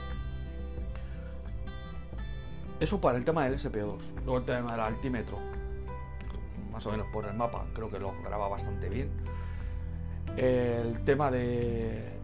Eso 2.79 2.99
para 2.99 3.17
el 3.17 3.25
tema 3.25 3.45
del 3.45 3.59
SP2. 3.59 3.99
Luego 4.23 4.37
el 4.37 4.45
tema 4.45 4.71
del 4.71 4.79
altímetro, 4.79 5.37
más 6.71 6.85
o 6.85 6.91
menos 6.91 7.07
por 7.07 7.25
el 7.25 7.33
mapa, 7.33 7.65
creo 7.73 7.89
que 7.89 7.99
lo 7.99 8.13
graba 8.23 8.47
bastante 8.47 8.89
bien. 8.89 9.09
El 10.37 11.03
tema 11.03 11.29
de 11.29 12.18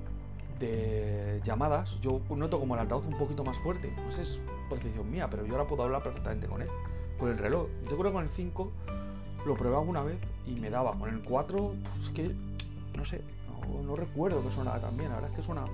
de 0.59 1.41
llamadas, 1.43 1.99
yo 2.01 2.21
noto 2.29 2.59
como 2.59 2.75
el 2.75 2.81
altavoz 2.81 3.05
un 3.05 3.17
poquito 3.17 3.43
más 3.43 3.57
fuerte. 3.59 3.93
No 4.05 4.11
sé 4.11 4.23
es 4.23 4.39
percepción 4.69 5.09
mía, 5.09 5.27
pero 5.29 5.45
yo 5.45 5.53
ahora 5.53 5.67
puedo 5.67 5.83
hablar 5.83 6.01
perfectamente 6.03 6.47
con 6.47 6.61
él. 6.61 6.69
Con 7.19 7.29
el 7.29 7.37
reloj. 7.37 7.67
Yo 7.89 7.97
creo 7.97 8.11
que 8.11 8.13
con 8.13 8.23
el 8.23 8.29
5 8.29 8.71
lo 9.45 9.55
probé 9.55 9.75
alguna 9.75 10.03
vez 10.03 10.17
y 10.45 10.55
me 10.55 10.69
daba. 10.69 10.93
Con 10.97 11.09
el 11.09 11.23
4, 11.23 11.73
pues 11.95 12.09
que, 12.09 12.35
no 12.97 13.05
sé, 13.05 13.21
no, 13.83 13.95
recuerdo 13.95 14.41
que 14.41 14.51
sonara 14.51 14.79
tan 14.79 14.97
bien. 14.97 15.09
La 15.09 15.15
verdad 15.15 15.31
es 15.31 15.37
que 15.37 15.43
suena 15.43 15.65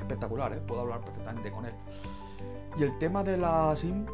espectacular, 0.00 0.52
¿eh? 0.52 0.60
puedo 0.66 0.82
hablar 0.82 1.00
perfectamente 1.00 1.50
con 1.50 1.66
él. 1.66 1.74
Y 2.78 2.82
el 2.82 2.98
tema 2.98 3.22
de 3.22 3.36
la 3.36 3.74
SIM 3.76 4.06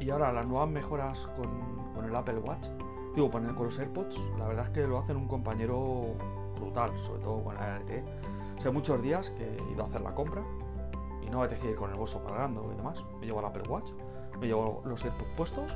y 0.00 0.10
ahora 0.10 0.32
las 0.32 0.46
nuevas 0.46 0.68
mejoras 0.68 1.18
con, 1.36 1.94
con 1.94 2.04
el 2.04 2.14
Apple 2.14 2.38
Watch, 2.38 2.66
digo, 3.14 3.30
con, 3.30 3.46
con 3.54 3.66
los 3.66 3.78
AirPods, 3.78 4.16
la 4.38 4.46
verdad 4.46 4.66
es 4.66 4.70
que 4.72 4.86
lo 4.86 4.98
hacen 4.98 5.16
un 5.16 5.26
compañero 5.26 6.14
brutal, 6.58 6.90
sobre 7.06 7.22
todo 7.22 7.42
con 7.42 7.54
la 7.54 7.78
LTE. 7.80 8.04
Sea, 8.66 8.72
muchos 8.72 9.00
días 9.00 9.30
que 9.30 9.44
ido 9.72 9.84
a 9.84 9.86
hacer 9.86 10.00
la 10.00 10.12
compra 10.12 10.42
y 11.24 11.30
no 11.30 11.40
apetecía 11.40 11.70
ir 11.70 11.76
con 11.76 11.88
el 11.88 11.96
bolso 11.96 12.20
cargando 12.24 12.68
y 12.72 12.76
demás. 12.76 12.98
Me 13.20 13.26
llevo 13.26 13.38
el 13.38 13.46
Apple 13.46 13.62
Watch, 13.68 13.92
me 14.40 14.48
llevo 14.48 14.82
los 14.84 15.04
AirPods 15.04 15.30
puestos 15.36 15.72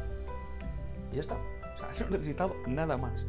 y 1.12 1.14
ya 1.14 1.20
está. 1.20 1.36
O 1.36 1.78
sea, 1.78 1.88
no 2.00 2.06
he 2.08 2.10
necesitado 2.18 2.56
nada 2.66 2.96
más. 2.96 3.24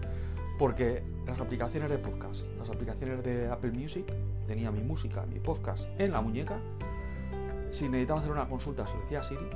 Porque 0.58 1.04
las 1.28 1.40
aplicaciones 1.40 1.92
de 1.92 2.00
podcast, 2.00 2.42
las 2.58 2.72
aplicaciones 2.72 3.24
de 3.24 3.50
Apple 3.50 3.70
Music, 3.70 4.12
tenía 4.48 4.72
mi 4.72 4.82
música, 4.82 5.28
mi 5.28 5.40
podcast 5.40 5.84
en 6.00 6.12
la 6.12 6.22
muñeca. 6.22 6.58
Si 7.70 7.88
necesitaba 7.88 8.22
hacer 8.22 8.32
una 8.32 8.50
consulta, 8.50 8.88
se 8.88 8.96
lo 8.96 9.02
decía 9.02 9.20
a 9.20 9.24
Siri, 9.24 9.48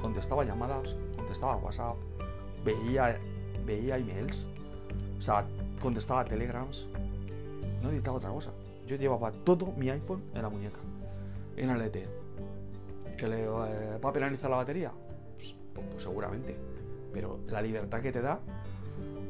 contestaba 0.00 0.44
llamadas, 0.44 0.94
contestaba 1.16 1.56
WhatsApp, 1.56 1.96
veía, 2.64 3.18
veía 3.66 3.98
emails, 3.98 4.46
o 5.18 5.20
sea, 5.20 5.44
contestaba 5.82 6.24
telegrams. 6.24 6.86
No 7.82 7.88
necesitaba 7.88 8.18
otra 8.18 8.30
cosa. 8.30 8.52
Yo 8.88 8.96
llevaba 8.96 9.30
todo 9.30 9.66
mi 9.76 9.90
iPhone 9.90 10.22
en 10.34 10.40
la 10.40 10.48
muñeca, 10.48 10.78
en 11.58 11.68
el 11.68 11.78
LTE. 11.78 12.08
¿Que 13.18 13.28
le 13.28 13.44
eh, 13.44 13.98
va 14.02 14.08
a 14.08 14.12
penalizar 14.14 14.48
la 14.48 14.56
batería? 14.56 14.90
Pues, 15.36 15.54
pues, 15.74 15.86
pues 15.90 16.02
seguramente. 16.02 16.56
Pero 17.12 17.40
la 17.48 17.60
libertad 17.60 18.00
que 18.00 18.12
te 18.12 18.22
da 18.22 18.40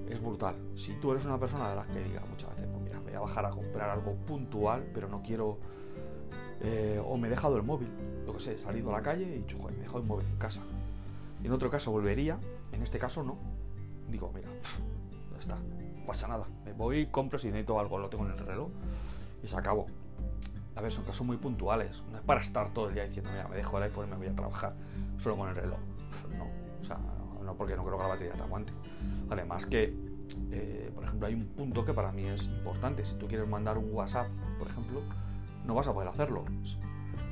es 0.09 0.23
brutal. 0.23 0.55
Si 0.77 0.93
tú 1.01 1.11
eres 1.11 1.25
una 1.25 1.41
persona 1.41 1.71
de 1.71 1.75
las 1.75 1.89
que 1.89 1.99
diga 1.99 2.23
muchas 2.31 2.51
veces, 2.51 2.69
pues 2.71 2.85
mira, 2.85 3.01
voy 3.01 3.13
a 3.15 3.21
bajar 3.21 3.47
a 3.47 3.51
comprar 3.51 3.91
algo 3.91 4.15
puntual, 4.29 4.89
pero 4.95 5.09
no 5.09 5.23
quiero. 5.23 5.59
Eh, 6.61 7.03
o 7.05 7.17
me 7.17 7.27
he 7.27 7.31
dejado 7.31 7.57
el 7.57 7.65
móvil, 7.65 7.89
lo 8.27 8.35
que 8.35 8.41
sé, 8.41 8.55
he 8.55 8.59
salido 8.59 8.91
a 8.91 8.99
la 8.99 9.03
calle 9.03 9.25
y 9.25 9.39
dicho, 9.41 9.59
joder, 9.59 9.73
me 9.73 9.81
he 9.81 9.83
dejado 9.83 9.99
el 9.99 10.07
móvil 10.07 10.27
en 10.27 10.39
casa. 10.39 10.63
En 11.43 11.51
otro 11.51 11.69
caso 11.69 11.91
volvería, 11.91 12.39
en 12.71 12.83
este 12.83 13.01
caso 13.01 13.25
no. 13.25 13.37
Digo, 14.09 14.31
mira, 14.33 14.49
ya 15.33 15.39
está, 15.39 15.57
no 15.57 16.07
pasa 16.07 16.29
nada. 16.29 16.47
Me 16.65 16.73
voy, 16.73 17.07
compro 17.07 17.41
si 17.41 17.49
necesito 17.49 17.81
algo, 17.81 17.99
lo 17.99 18.09
tengo 18.09 18.25
en 18.25 18.33
el 18.33 18.39
reloj 18.39 18.69
y 19.43 19.47
se 19.47 19.57
acabó. 19.57 19.87
A 20.77 20.81
ver, 20.81 20.93
son 20.93 21.05
casos 21.05 21.27
muy 21.27 21.37
puntuales. 21.37 22.03
No 22.11 22.19
es 22.19 22.25
para 22.25 22.41
estar 22.41 22.73
todo 22.73 22.89
el 22.89 22.95
día 22.95 23.05
diciendo, 23.05 23.31
mira, 23.33 23.49
me 23.49 23.57
dejo 23.57 23.79
el 23.79 23.85
iPhone 23.85 24.07
y 24.07 24.11
me 24.11 24.17
voy 24.17 24.27
a 24.29 24.35
trabajar 24.35 24.75
solo 25.19 25.37
con 25.37 25.49
el 25.49 25.55
reloj. 25.55 25.79
No, 26.39 26.45
o 26.81 26.85
sea, 26.85 26.99
no 27.45 27.55
porque 27.55 27.75
no 27.75 27.85
creo 27.85 27.97
que 27.97 28.03
la 28.03 28.09
batería 28.09 28.33
te 28.35 28.43
aguante. 28.43 28.73
Además 29.31 29.67
que, 29.67 29.95
eh, 30.53 30.91
por 30.95 31.05
ejemplo, 31.05 31.27
hay 31.27 31.35
un 31.35 31.47
punto 31.47 31.85
que 31.85 31.93
para 31.93 32.13
mí 32.13 32.27
es 32.27 32.45
importante. 32.45 33.05
Si 33.05 33.15
tú 33.17 33.27
quieres 33.27 33.49
mandar 33.49 33.79
un 33.79 33.93
WhatsApp, 33.93 34.29
por 34.59 34.69
ejemplo, 34.69 35.03
no 35.67 35.75
vas 35.75 35.89
a 35.89 35.93
poder 35.93 36.09
hacerlo. 36.09 36.45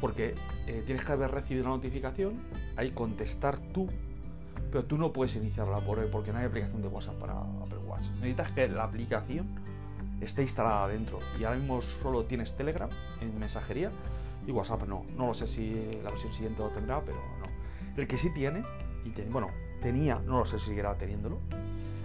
Porque 0.00 0.34
eh, 0.66 0.82
tienes 0.84 1.04
que 1.04 1.12
haber 1.12 1.30
recibido 1.30 1.64
la 1.64 1.70
notificación, 1.70 2.38
ahí 2.76 2.90
contestar 2.90 3.58
tú, 3.72 3.88
pero 4.70 4.84
tú 4.84 4.98
no 4.98 5.12
puedes 5.12 5.36
iniciarla 5.36 5.76
por 5.78 6.04
porque 6.10 6.32
no 6.32 6.38
hay 6.38 6.46
aplicación 6.46 6.82
de 6.82 6.88
WhatsApp 6.88 7.14
para 7.14 7.38
Apple 7.38 7.78
Watch. 7.86 8.02
Necesitas 8.16 8.50
que 8.52 8.68
la 8.68 8.84
aplicación 8.84 9.46
esté 10.20 10.42
instalada 10.42 10.88
dentro. 10.88 11.18
Y 11.38 11.44
ahora 11.44 11.58
mismo 11.58 11.80
solo 12.02 12.24
tienes 12.24 12.56
Telegram 12.56 12.88
en 13.20 13.38
mensajería 13.38 13.90
y 14.46 14.52
WhatsApp 14.52 14.86
no. 14.86 15.04
No 15.16 15.26
lo 15.28 15.34
sé 15.34 15.46
si 15.48 15.90
la 16.02 16.10
versión 16.10 16.32
siguiente 16.32 16.62
lo 16.62 16.70
tendrá, 16.70 17.00
pero 17.00 17.18
no. 17.40 17.46
El 18.00 18.06
que 18.06 18.18
sí 18.18 18.30
tiene, 18.34 18.62
y 19.04 19.10
bueno, 19.30 19.48
tenía, 19.80 20.20
no 20.26 20.38
lo 20.38 20.44
sé 20.46 20.58
si 20.58 20.66
seguirá 20.66 20.94
teniendo 20.94 21.38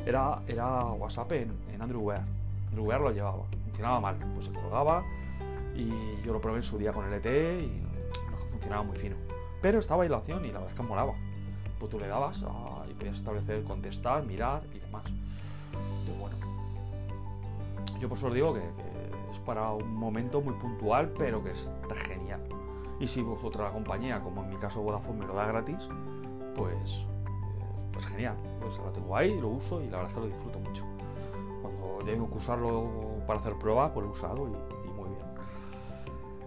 era, 0.06 0.42
era 0.48 0.86
WhatsApp 0.86 1.32
en, 1.34 1.52
en 1.74 1.82
Android 1.82 2.02
Wear. 2.02 2.24
Android 2.70 2.88
Wear 2.88 3.02
lo 3.02 3.12
llevaba, 3.12 3.44
funcionaba 3.66 4.00
mal, 4.00 4.16
pues 4.34 4.46
se 4.46 4.52
colgaba 4.54 5.04
y 5.76 5.90
yo 6.24 6.34
lo 6.34 6.42
probé 6.42 6.58
en 6.58 6.64
su 6.64 6.78
día 6.78 6.92
con 6.92 7.12
ET 7.14 7.26
y 7.26 7.82
no, 7.82 8.38
funcionaba 8.52 8.84
muy 8.84 8.98
fino. 8.98 9.16
Pero 9.62 9.80
estaba 9.80 10.04
ahí 10.04 10.10
la 10.10 10.18
opción 10.18 10.44
y 10.44 10.48
la 10.48 10.60
verdad 10.60 10.70
es 10.70 10.76
que 10.76 10.84
molaba. 10.84 11.14
Pues 11.80 11.92
tú 11.92 12.00
le 12.00 12.08
dabas 12.08 12.44
y 12.90 12.94
podías 12.94 13.16
establecer 13.16 13.64
contestar, 13.64 14.24
mirar 14.24 14.62
y 14.74 14.80
demás. 14.80 15.04
Entonces, 15.74 16.20
bueno, 16.20 16.38
yo 18.02 18.10
por 18.10 18.18
eso 18.18 18.28
os 18.28 18.34
digo 18.34 18.54
que, 18.54 18.60
es 18.60 19.40
para 19.46 19.72
un 19.72 19.96
momento 19.96 20.42
muy 20.42 20.54
puntual, 20.56 21.14
pero 21.18 21.44
que 21.44 21.52
está 21.52 21.96
genial. 21.96 22.42
Y 23.00 23.08
si 23.08 23.22
vosotros 23.22 23.64
la 23.64 23.72
compañía, 23.72 24.20
como 24.20 24.44
en 24.44 24.50
mi 24.50 24.58
caso 24.58 24.82
Vodafone, 24.82 25.20
me 25.20 25.28
lo 25.28 25.36
da 25.36 25.46
gratis, 25.46 25.88
pues 26.56 27.06
pues 27.94 28.06
genial. 28.08 28.36
Pues 28.60 28.78
lo 28.78 28.92
tengo 28.92 29.16
ahí, 29.16 29.40
lo 29.40 29.50
uso 29.50 29.82
y 29.82 29.90
la 29.90 29.98
verdad 29.98 30.08
es 30.08 30.14
que 30.14 30.20
lo 30.22 30.28
disfruto 30.28 30.60
mucho. 30.60 30.84
Cuando 31.62 32.00
tengo 32.04 32.30
que 32.30 32.38
usarlo 32.38 32.90
para 33.28 33.40
hacer 33.40 33.54
pruebas, 33.56 33.92
pues 33.92 34.06
lo 34.06 34.12
he 34.12 34.16
usado 34.16 34.48
y, 34.48 34.92
muy 34.92 35.10
bien. 35.10 35.26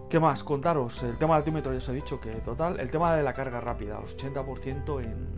¿Qué 0.09 0.19
más? 0.19 0.43
Contaros, 0.43 1.01
el 1.03 1.17
tema 1.17 1.35
del 1.35 1.41
altímetro 1.41 1.71
ya 1.71 1.77
os 1.77 1.89
he 1.89 1.93
dicho 1.93 2.19
que 2.19 2.31
total, 2.35 2.79
el 2.79 2.91
tema 2.91 3.15
de 3.15 3.23
la 3.23 3.33
carga 3.33 3.61
rápida, 3.61 3.99
los 4.01 4.17
80% 4.17 5.03
en, 5.03 5.35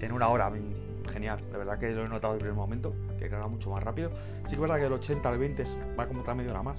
en 0.00 0.12
una 0.12 0.28
hora, 0.28 0.50
genial, 1.08 1.40
de 1.50 1.58
verdad 1.58 1.78
que 1.78 1.90
lo 1.90 2.04
he 2.04 2.08
notado 2.08 2.34
desde 2.34 2.46
el 2.46 2.52
primer 2.52 2.54
momento, 2.54 2.94
que 3.18 3.28
carga 3.28 3.46
mucho 3.48 3.70
más 3.70 3.82
rápido. 3.82 4.10
Sí 4.44 4.50
que 4.50 4.54
es 4.54 4.60
verdad 4.60 4.76
que 4.76 4.86
el 4.86 4.92
80 4.92 5.28
al 5.28 5.38
20 5.38 5.64
va 5.98 6.06
como 6.06 6.20
otra 6.20 6.34
media 6.34 6.52
hora 6.52 6.62
más, 6.62 6.78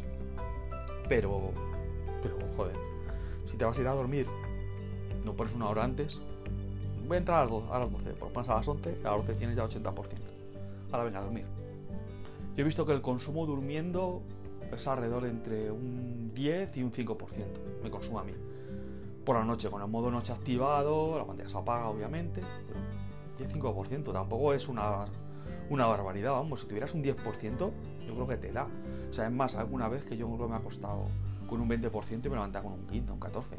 pero, 1.08 1.52
pero 2.22 2.36
joder, 2.56 2.76
si 3.50 3.58
te 3.58 3.66
vas 3.66 3.78
a 3.78 3.82
ir 3.82 3.88
a 3.88 3.94
dormir, 3.94 4.28
no 5.24 5.34
pones 5.34 5.54
una 5.54 5.70
hora 5.70 5.84
antes, 5.84 6.20
voy 7.08 7.16
a 7.16 7.20
entrar 7.20 7.40
a 7.40 7.42
las 7.80 7.92
12, 7.92 8.14
por 8.14 8.32
pones 8.32 8.50
a 8.50 8.56
las 8.56 8.68
11, 8.68 8.98
a 9.04 9.12
las 9.12 9.18
12 9.18 9.34
tienes 9.36 9.56
ya 9.56 9.66
80%. 9.66 9.94
Ahora 10.92 11.04
venga 11.04 11.20
a 11.20 11.24
dormir. 11.24 11.46
Yo 12.56 12.62
he 12.62 12.66
visto 12.66 12.86
que 12.86 12.94
el 12.94 13.02
consumo 13.02 13.46
durmiendo 13.46 14.22
es 14.72 14.88
alrededor 14.88 15.26
entre 15.26 15.72
un 15.72 16.32
10 16.34 16.78
y 16.78 16.84
un 16.84 16.92
5%. 16.92 17.18
Me 17.84 17.90
consume 17.90 18.20
a 18.20 18.24
mí. 18.24 18.34
Por 19.24 19.36
la 19.36 19.44
noche, 19.44 19.70
con 19.70 19.82
el 19.82 19.88
modo 19.88 20.10
noche 20.10 20.34
activado, 20.34 21.18
la 21.18 21.26
pantalla 21.26 21.50
se 21.50 21.58
apaga, 21.58 21.90
obviamente. 21.90 22.42
10-5% 23.38 24.12
tampoco 24.12 24.54
es 24.54 24.68
una, 24.68 25.06
una 25.70 25.86
barbaridad. 25.86 26.32
Vamos, 26.34 26.62
si 26.62 26.68
tuvieras 26.68 26.94
un 26.94 27.04
10%, 27.04 27.72
yo 28.06 28.14
creo 28.14 28.28
que 28.28 28.38
te 28.38 28.52
da. 28.52 28.68
O 29.10 29.14
sea, 29.14 29.26
es 29.26 29.32
más, 29.32 29.56
alguna 29.56 29.88
vez 29.88 30.04
que 30.04 30.18
yo 30.18 30.28
me 30.28 30.56
ha 30.56 30.60
costado 30.60 31.06
con 31.48 31.62
un 31.62 31.70
20% 31.70 32.26
y 32.26 32.30
me 32.30 32.36
levantaba 32.36 32.70
con 32.70 32.80
un 32.80 32.88
15, 32.88 33.12
un 33.12 33.20
14. 33.20 33.56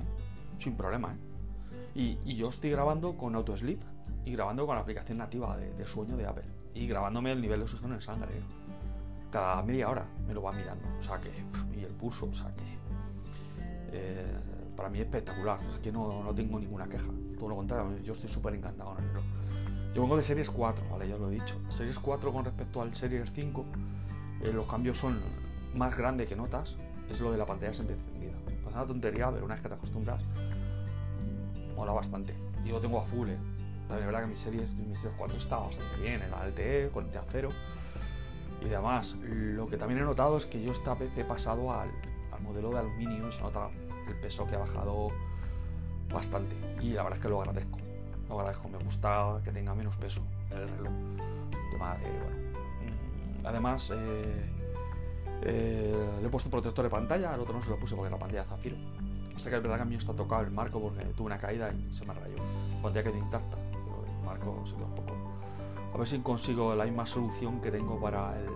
Sin 0.59 0.77
problema, 0.77 1.15
¿eh? 1.15 1.17
Y, 1.95 2.37
yo 2.37 2.49
estoy 2.49 2.71
grabando 2.71 3.17
con 3.17 3.35
AutoSleep 3.35 3.81
y 4.25 4.33
grabando 4.33 4.67
con 4.67 4.77
la 4.77 4.83
aplicación 4.83 5.19
nativa 5.19 5.57
de, 5.57 5.87
sueño 5.87 6.17
de 6.17 6.27
Apple. 6.27 6.45
Y 6.75 6.87
grabándome 6.87 7.33
el 7.33 7.41
nivel 7.41 7.59
de 7.59 7.65
oxígeno 7.65 7.95
en 7.95 8.01
sangre. 8.01 8.31
Cada 9.33 9.63
media 9.63 9.91
hora 9.91 10.07
me 10.27 10.33
lo 10.33 10.43
va 10.43 10.53
mirando. 10.53 10.85
O 11.01 11.03
sea 11.03 11.21
que. 11.21 11.31
Y 11.77 11.83
el 11.83 11.93
pulso, 11.93 12.27
o 12.27 12.35
sea 12.35 12.55
que. 12.55 12.79
Eh, 13.91 14.37
para 14.77 14.89
mí 14.89 14.99
es 15.01 15.07
espectacular. 15.07 15.59
Es 15.75 15.81
que 15.81 15.91
no, 15.91 16.23
no, 16.23 16.35
tengo 16.35 16.61
ninguna 16.61 16.89
queja. 16.89 17.11
Todo 17.37 17.49
lo 17.49 17.57
contrario, 17.57 17.99
yo 18.05 18.13
estoy 18.13 18.29
súper 18.29 18.55
encantado 18.55 18.95
con 18.95 19.03
el 19.03 19.11
reloj. 19.11 19.38
Yo 19.95 20.03
vengo 20.03 20.17
de 20.17 20.23
Series 20.23 20.51
4, 20.51 20.85
¿vale? 20.91 21.09
Ya 21.09 21.17
lo 21.17 21.31
he 21.31 21.35
dicho. 21.35 21.55
Series 21.71 21.99
4 21.99 22.33
con 22.33 22.45
respecto 22.45 22.83
al 22.83 22.95
Series 22.95 23.31
5, 23.33 23.65
eh, 24.43 24.53
los 24.53 24.67
cambios 24.67 24.99
son 24.99 25.21
más 25.75 25.97
grandes 25.97 26.29
que 26.29 26.37
notas. 26.37 26.77
Es 27.11 27.21
lo 27.21 27.33
de 27.33 27.39
la 27.39 27.47
pantalla 27.47 27.73
siempre 27.73 27.97
encendida. 27.97 28.33
Parece 28.45 28.69
una 28.69 28.87
tontería, 28.87 29.31
pero 29.31 29.45
una 29.45 29.55
vez 29.55 29.63
que 29.63 29.69
te 29.69 29.75
acostumbras, 29.75 30.23
mola 31.75 31.93
bastante. 31.93 32.35
Y 32.65 32.69
lo 32.69 32.81
tengo 32.81 33.01
a 33.01 33.05
full, 33.05 33.29
¿eh? 33.31 33.39
También 33.89 34.01
es 34.01 34.07
verdad 34.07 34.21
que 34.21 34.27
mi 34.27 34.37
serie, 34.37 34.61
mi 34.87 34.95
serie 34.95 35.17
4 35.17 35.39
está 35.39 35.57
bastante 35.57 35.97
bien, 36.03 36.21
el 36.21 36.31
LTE, 36.31 36.91
con 36.93 37.09
el 37.09 37.17
acero 37.17 37.49
y 38.61 38.69
demás. 38.69 39.17
Lo 39.23 39.67
que 39.67 39.79
también 39.79 40.01
he 40.01 40.05
notado 40.05 40.37
es 40.37 40.45
que 40.45 40.63
yo 40.63 40.73
esta 40.73 40.95
vez 40.95 41.11
he 41.17 41.25
pasado 41.25 41.73
al, 41.73 41.91
al 42.31 42.43
modelo 42.43 42.71
de 42.71 42.81
aluminio 42.81 43.29
y 43.29 43.33
se 43.33 43.41
nota 43.41 43.71
el 44.07 44.15
peso 44.17 44.47
que 44.47 44.57
ha 44.57 44.59
bajado 44.59 45.09
bastante. 46.13 46.55
Y 46.83 46.91
la 46.91 47.05
verdad 47.05 47.19
es 47.19 47.23
que 47.23 47.29
lo 47.31 47.41
agradezco. 47.41 47.88
Lo 48.29 48.39
agradezco, 48.39 48.69
me 48.69 48.79
gusta 48.79 49.41
que 49.45 49.51
tenga 49.51 49.75
menos 49.75 49.97
peso 49.97 50.21
el 50.51 50.69
reloj. 50.69 50.93
Bueno. 51.79 51.95
Mm, 52.83 53.47
además, 53.47 53.91
eh, 53.95 54.51
eh, 55.43 56.19
le 56.21 56.27
he 56.27 56.31
puesto 56.31 56.49
un 56.49 56.51
protector 56.51 56.85
de 56.85 56.91
pantalla, 56.91 57.33
al 57.33 57.41
otro 57.41 57.55
no 57.55 57.63
se 57.63 57.71
lo 57.71 57.77
puse 57.79 57.95
porque 57.95 58.11
la 58.11 58.19
pantalla 58.19 58.45
zafiro 58.45 58.77
sé 59.39 59.51
que 59.51 59.57
es 59.57 59.63
verdad 59.63 59.77
que 59.77 59.83
a 59.83 59.87
mí 59.87 59.95
está 59.95 60.13
tocado 60.13 60.43
el 60.43 60.51
marco 60.51 60.81
porque 60.81 61.05
tuve 61.17 61.27
una 61.27 61.39
caída 61.39 61.71
y 61.73 61.95
se 61.95 62.05
me 62.05 62.15
rayó. 62.15 62.37
Pondría 62.83 63.03
que 63.05 63.11
intacta, 63.11 63.57
pero 63.71 64.05
el 64.05 64.25
marco 64.25 64.63
se 64.67 64.75
quedó 64.75 64.87
un 64.87 64.95
poco. 64.95 65.13
A 65.95 65.99
ver 65.99 66.09
si 66.09 66.19
consigo 66.21 66.75
la 66.75 66.85
misma 66.85 67.07
solución 67.07 67.61
que 67.61 67.71
tengo 67.71 68.01
para 68.01 68.39
el, 68.39 68.49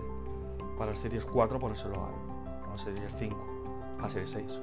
para 0.77 0.91
el 0.91 0.97
Series 0.97 1.25
4, 1.25 1.59
ponérselo 1.59 1.95
al, 1.95 2.71
al 2.71 2.79
Series 2.79 3.13
5, 3.17 3.37
a 4.01 4.09
Series 4.09 4.31
6. 4.31 4.59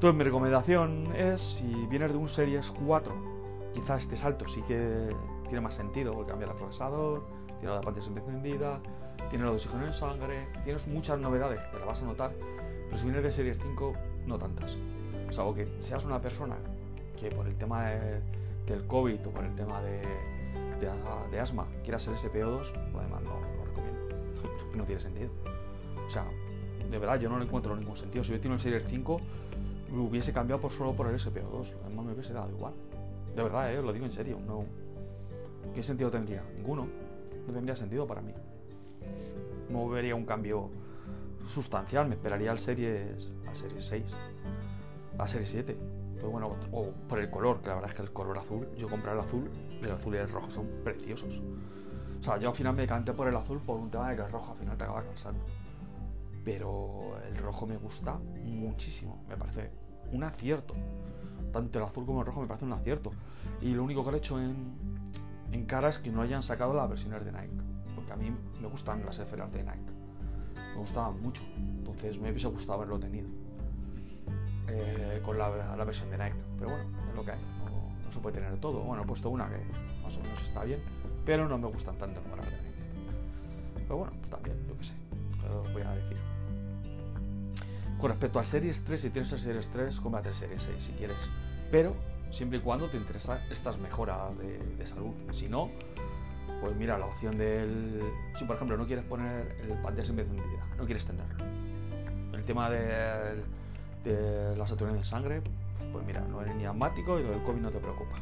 Entonces, 0.00 0.16
mi 0.16 0.24
recomendación 0.24 1.14
es: 1.14 1.42
si 1.42 1.66
vienes 1.90 2.10
de 2.10 2.16
un 2.16 2.26
Series 2.26 2.70
4, 2.86 3.14
quizás 3.74 4.00
este 4.00 4.16
salto 4.16 4.48
sí 4.48 4.62
que 4.62 5.14
tiene 5.42 5.60
más 5.60 5.74
sentido 5.74 6.14
porque 6.14 6.30
cambia 6.30 6.48
el 6.48 6.54
procesador, 6.54 7.22
tiene 7.58 7.74
la 7.74 7.82
pantalla 7.82 8.06
encendida, 8.06 8.80
tiene 9.28 9.44
lo 9.44 9.50
de 9.50 9.56
oxígeno 9.56 9.84
en 9.84 9.92
sangre, 9.92 10.48
tienes 10.64 10.86
muchas 10.86 11.18
novedades 11.18 11.60
que 11.66 11.78
la 11.78 11.84
vas 11.84 12.00
a 12.00 12.06
notar. 12.06 12.30
Pero 12.86 12.96
si 12.96 13.04
vienes 13.04 13.22
de 13.24 13.30
Series 13.30 13.58
5, 13.60 13.92
no 14.26 14.38
tantas. 14.38 14.74
Salvo 15.32 15.54
que 15.54 15.68
seas 15.80 16.02
una 16.06 16.18
persona 16.18 16.56
que 17.20 17.30
por 17.30 17.46
el 17.46 17.56
tema 17.56 17.90
del 17.90 18.86
COVID 18.86 19.26
o 19.26 19.30
por 19.30 19.44
el 19.44 19.54
tema 19.54 19.82
de, 19.82 20.00
de, 20.80 21.40
asma 21.40 21.66
quieras 21.82 22.04
ser 22.04 22.14
SPO2, 22.14 22.72
además 22.98 23.22
no 23.22 23.38
lo 23.38 23.64
recomiendo. 23.66 24.16
no 24.76 24.84
tiene 24.84 25.02
sentido. 25.02 25.28
O 26.08 26.10
sea, 26.10 26.24
de 26.90 26.98
verdad 26.98 27.20
yo 27.20 27.28
no 27.28 27.38
le 27.38 27.44
encuentro 27.44 27.76
ningún 27.76 27.98
sentido. 27.98 28.24
Si 28.24 28.32
yo 28.32 28.40
tengo 28.40 28.54
el 28.54 28.62
Series 28.62 28.84
5, 28.88 29.20
me 29.90 30.00
hubiese 30.00 30.32
cambiado 30.32 30.60
por 30.60 30.72
solo 30.72 30.92
por 30.92 31.08
el 31.08 31.18
SPO2. 31.18 31.74
Además 31.84 32.06
me 32.06 32.12
hubiese 32.12 32.32
dado 32.32 32.50
igual. 32.50 32.72
De 33.34 33.42
verdad, 33.42 33.72
¿eh? 33.72 33.82
lo 33.82 33.92
digo 33.92 34.06
en 34.06 34.12
serio. 34.12 34.38
No. 34.46 34.64
¿Qué 35.74 35.82
sentido 35.82 36.10
tendría? 36.10 36.42
Ninguno. 36.56 36.86
No 37.46 37.52
tendría 37.52 37.76
sentido 37.76 38.06
para 38.06 38.20
mí. 38.20 38.32
No 39.68 39.88
vería 39.88 40.14
un 40.14 40.24
cambio 40.24 40.70
sustancial, 41.48 42.08
me 42.08 42.14
esperaría 42.14 42.50
al 42.50 42.58
Series, 42.58 43.30
al 43.46 43.56
Series 43.56 43.84
6, 43.86 44.04
a 45.18 45.28
Series 45.28 45.50
7. 45.50 45.76
Pero 46.16 46.30
bueno, 46.30 46.56
o 46.72 46.90
por 47.08 47.18
el 47.18 47.30
color, 47.30 47.60
que 47.60 47.68
la 47.68 47.76
verdad 47.76 47.90
es 47.90 47.96
que 47.96 48.02
el 48.02 48.12
color 48.12 48.38
azul, 48.38 48.68
yo 48.76 48.88
compré 48.88 49.12
el 49.12 49.20
azul, 49.20 49.50
el 49.80 49.90
azul 49.90 50.14
y 50.14 50.18
el 50.18 50.28
rojo 50.28 50.50
son 50.50 50.66
preciosos. 50.84 51.40
O 52.20 52.22
sea, 52.22 52.36
yo 52.38 52.50
al 52.50 52.54
final 52.54 52.74
me 52.74 52.82
decanté 52.82 53.12
por 53.12 53.26
el 53.26 53.36
azul 53.36 53.58
por 53.60 53.78
un 53.78 53.90
tema 53.90 54.10
de 54.10 54.16
que 54.16 54.22
el 54.22 54.30
rojo 54.30 54.52
al 54.52 54.58
final 54.58 54.76
te 54.76 54.84
acaba 54.84 55.02
cansando. 55.02 55.40
Pero 56.44 57.18
el 57.26 57.36
rojo 57.36 57.66
me 57.66 57.76
gusta 57.76 58.18
muchísimo, 58.44 59.22
me 59.28 59.36
parece 59.36 59.70
un 60.12 60.24
acierto. 60.24 60.74
Tanto 61.52 61.78
el 61.78 61.84
azul 61.84 62.06
como 62.06 62.20
el 62.20 62.26
rojo 62.26 62.40
me 62.40 62.46
parece 62.46 62.64
un 62.64 62.72
acierto. 62.72 63.12
Y 63.60 63.72
lo 63.72 63.84
único 63.84 64.04
que 64.04 64.10
he 64.10 64.18
hecho 64.18 64.40
en, 64.40 64.74
en 65.52 65.66
cara 65.66 65.88
es 65.88 65.98
que 65.98 66.10
no 66.10 66.22
hayan 66.22 66.42
sacado 66.42 66.74
las 66.74 66.88
versiones 66.88 67.24
de 67.24 67.32
Nike. 67.32 67.56
Porque 67.94 68.12
a 68.12 68.16
mí 68.16 68.32
me 68.60 68.68
gustan 68.68 69.04
las 69.04 69.18
esferas 69.18 69.52
de 69.52 69.62
Nike. 69.62 69.92
Me 70.74 70.76
gustaban 70.76 71.20
mucho. 71.20 71.42
Entonces 71.56 72.18
me 72.18 72.30
hubiese 72.30 72.48
gustado 72.48 72.74
haberlo 72.74 72.98
tenido. 72.98 73.28
Eh, 74.68 75.20
con 75.24 75.36
la, 75.36 75.48
versión 75.84 76.10
de 76.10 76.18
Nike. 76.18 76.36
Pero 76.58 76.70
bueno, 76.70 76.84
es 77.08 77.16
lo 77.16 77.24
que 77.24 77.32
hay. 77.32 77.40
No, 77.40 78.12
se 78.12 78.20
puede 78.20 78.40
tener 78.40 78.58
todo. 78.60 78.80
Bueno, 78.80 79.02
he 79.02 79.06
puesto 79.06 79.30
una 79.30 79.48
que 79.48 79.58
más 80.02 80.16
o 80.16 80.20
menos 80.20 80.42
está 80.42 80.64
bien. 80.64 80.80
Pero 81.24 81.48
no 81.48 81.58
me 81.58 81.68
gustan 81.68 81.96
tanto 81.98 82.22
como 82.22 82.36
las 82.36 82.46
de 82.46 82.52
Nike. 82.52 82.70
Pero 83.74 83.96
bueno, 83.96 84.12
también, 84.30 84.56
yo 84.68 84.76
qué 84.78 84.84
sé. 84.84 84.94
Voy 85.72 85.82
a 85.82 85.94
decir. 85.94 86.29
Con 88.00 88.10
respecto 88.10 88.38
a 88.38 88.44
Series 88.44 88.82
3, 88.84 89.00
si 89.00 89.10
tienes 89.10 89.30
el 89.32 89.40
Series 89.40 89.68
3, 89.68 90.00
cómprate 90.00 90.30
el 90.30 90.34
Series 90.34 90.62
6 90.62 90.82
si 90.82 90.92
quieres. 90.92 91.16
Pero 91.70 91.94
siempre 92.30 92.58
y 92.58 92.62
cuando 92.62 92.88
te 92.88 92.96
interesan 92.96 93.38
estas 93.50 93.78
mejoras 93.78 94.36
de, 94.38 94.86
salud. 94.86 95.14
Si 95.32 95.48
no, 95.48 95.70
pues 96.60 96.74
mira, 96.76 96.98
la 96.98 97.06
opción 97.06 97.36
del. 97.36 98.00
Si 98.38 98.44
por 98.44 98.56
ejemplo 98.56 98.76
no 98.76 98.86
quieres 98.86 99.04
poner 99.04 99.56
el 99.62 99.68
pantalla 99.82 100.06
sin 100.06 100.18
encendida, 100.18 100.66
no 100.78 100.84
quieres 100.84 101.04
tenerlo. 101.04 101.44
El 102.32 102.44
tema 102.44 102.70
de, 102.70 103.42
de 104.04 104.56
la 104.56 104.66
saturación 104.66 105.00
de 105.00 105.04
sangre, 105.04 105.42
pues 105.92 106.04
mira, 106.06 106.20
no 106.22 106.40
eres 106.40 106.54
ni 106.54 106.64
asmático 106.64 107.18
y 107.18 107.22
lo 107.22 107.30
del 107.30 107.42
COVID 107.42 107.60
no 107.60 107.70
te 107.70 107.78
preocupa. 107.78 108.16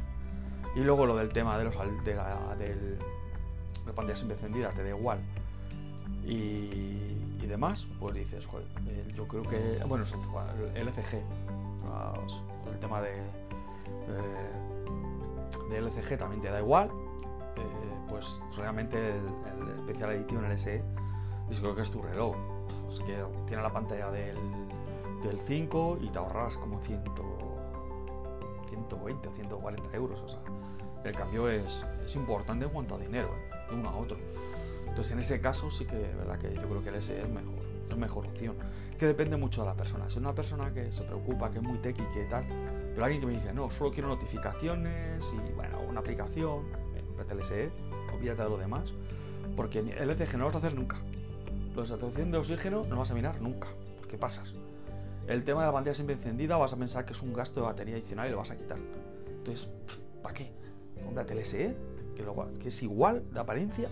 Y 0.75 0.80
luego 0.80 1.06
lo 1.06 1.16
del 1.16 1.28
tema 1.30 1.56
de 1.58 1.64
los 1.64 1.75
la, 1.76 2.56
del, 2.56 2.99
de 3.87 3.92
pantalla 3.94 4.18
sin 4.18 4.30
encendida, 4.30 4.70
te 4.70 4.82
da 4.82 4.88
igual. 4.88 5.18
Y 6.26 7.16
demás, 7.48 7.86
pues 7.98 8.14
dices, 8.14 8.46
joder, 8.46 8.66
eh, 8.86 9.12
yo 9.14 9.26
creo 9.26 9.42
que, 9.42 9.82
bueno, 9.86 10.04
el 10.74 10.88
LCG, 10.88 11.22
el 12.72 12.78
tema 12.80 13.00
de, 13.00 13.16
eh, 13.16 14.50
de 15.70 15.78
LCG 15.78 16.18
también 16.18 16.42
te 16.42 16.50
da 16.50 16.60
igual, 16.60 16.88
eh, 16.88 18.06
pues 18.08 18.40
realmente 18.56 18.96
el, 18.98 19.24
el 19.68 19.78
Special 19.80 20.10
Edition 20.10 20.52
LSE, 20.52 20.82
yo 21.50 21.60
creo 21.60 21.74
que 21.74 21.82
es 21.82 21.90
tu 21.90 22.02
reloj, 22.02 22.36
es 22.92 23.00
que 23.00 23.16
tiene 23.46 23.62
la 23.62 23.72
pantalla 23.72 24.10
del, 24.10 24.36
del 25.22 25.40
5 25.46 25.98
y 26.00 26.08
te 26.08 26.18
ahorras 26.18 26.56
como 26.58 26.80
100, 26.80 27.02
120 28.68 29.28
o 29.28 29.32
140 29.32 29.96
euros, 29.96 30.20
o 30.20 30.28
sea, 30.28 30.38
el 31.04 31.14
cambio 31.14 31.48
es, 31.48 31.84
es 32.04 32.14
importante 32.16 32.66
en 32.66 32.70
cuanto 32.70 32.96
a 32.96 32.98
dinero, 32.98 33.30
de 33.70 33.76
uno 33.76 33.88
a 33.88 33.96
otro. 33.96 34.18
Entonces, 34.98 35.12
en 35.12 35.20
ese 35.20 35.40
caso 35.40 35.70
sí 35.70 35.84
que 35.84 35.94
verdad 35.94 36.40
que 36.40 36.52
yo 36.56 36.62
creo 36.62 36.82
que 36.82 36.88
el 36.88 37.00
SE 37.00 37.20
es 37.20 37.28
mejor, 37.28 37.54
es 37.88 37.96
mejor 37.96 38.26
opción. 38.26 38.56
Que 38.98 39.06
depende 39.06 39.36
mucho 39.36 39.60
de 39.60 39.68
la 39.68 39.74
persona. 39.74 40.06
Si 40.06 40.14
es 40.14 40.16
una 40.16 40.34
persona 40.34 40.74
que 40.74 40.90
se 40.90 41.04
preocupa, 41.04 41.52
que 41.52 41.58
es 41.58 41.62
muy 41.62 41.78
técnica 41.78 42.20
y 42.20 42.28
tal, 42.28 42.44
pero 42.94 43.04
alguien 43.04 43.20
que 43.20 43.28
me 43.28 43.34
dice, 43.34 43.52
no, 43.54 43.70
solo 43.70 43.92
quiero 43.92 44.08
notificaciones 44.08 45.24
y 45.32 45.52
bueno, 45.52 45.78
una 45.88 46.00
aplicación, 46.00 46.64
vete 47.16 47.32
el 47.32 47.44
SE, 47.44 47.70
olvídate 48.12 48.42
de 48.42 48.48
lo 48.48 48.58
demás, 48.58 48.92
porque 49.54 49.78
el 49.78 50.10
ECG 50.10 50.32
no 50.32 50.38
lo 50.38 50.44
vas 50.46 50.56
a 50.56 50.58
hacer 50.58 50.74
nunca. 50.74 50.96
La 51.76 51.86
saturación 51.86 52.32
de 52.32 52.38
oxígeno 52.38 52.82
no 52.82 52.94
lo 52.94 52.96
vas 52.96 53.12
a 53.12 53.14
mirar 53.14 53.40
nunca, 53.40 53.68
¿qué 54.10 54.18
pasas. 54.18 54.52
El 55.28 55.44
tema 55.44 55.60
de 55.60 55.66
la 55.66 55.72
pantalla 55.72 55.94
siempre 55.94 56.16
encendida 56.16 56.56
vas 56.56 56.72
a 56.72 56.76
pensar 56.76 57.04
que 57.04 57.12
es 57.12 57.22
un 57.22 57.32
gasto 57.32 57.61
de 57.61 57.66
batería 57.66 57.94
adicional 57.94 58.26
y 58.26 58.32
lo 58.32 58.38
vas 58.38 58.50
a 58.50 58.56
quitar. 58.56 58.78
Entonces, 59.28 59.68
¿para 60.24 60.34
qué? 60.34 60.50
Cómprate 61.04 61.34
el 61.34 61.44
SE, 61.44 61.76
que, 62.16 62.24
que 62.61 62.68
es 62.68 62.82
igual 62.82 63.22
de 63.32 63.38
apariencia 63.38 63.88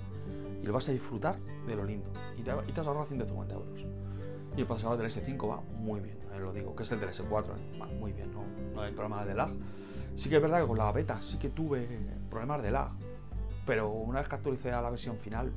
lo 0.67 0.73
vas 0.73 0.89
a 0.89 0.93
disfrutar 0.93 1.37
de 1.67 1.77
lo 1.77 1.85
lindo. 1.85 2.11
Y 2.37 2.43
te, 2.43 2.53
y 2.67 2.73
te 2.73 2.81
has 2.81 2.87
ahorrado 2.87 3.07
150 3.07 3.55
euros. 3.55 3.87
Y 4.57 4.61
el 4.61 4.67
procesador 4.67 4.99
del 4.99 5.11
S5 5.11 5.49
va 5.49 5.61
muy 5.79 6.01
bien, 6.01 6.17
lo 6.41 6.53
digo, 6.53 6.75
que 6.75 6.83
es 6.83 6.93
el 6.93 7.01
del 7.01 7.11
S4, 7.11 7.45
¿eh? 7.45 7.79
va 7.81 7.87
muy 7.87 8.13
bien, 8.13 8.31
no, 8.33 8.81
hay 8.81 8.93
problema 8.93 9.25
de 9.25 9.35
lag. 9.35 9.51
Sí 10.15 10.31
que 10.31 10.37
es 10.37 10.43
verdad 10.43 10.63
que 10.63 10.67
con 10.67 10.79
la 10.79 10.91
beta 10.93 11.21
sí 11.23 11.39
que 11.39 11.51
tuve 11.51 11.87
problemas 12.31 12.63
de 12.63 12.71
lag, 12.71 12.91
pero 13.67 13.91
una 13.91 14.21
vez 14.21 14.29
que 14.29 14.37
actualicé 14.37 14.73
a 14.73 14.81
la 14.81 14.91
versión 14.91 15.19
final, 15.19 15.53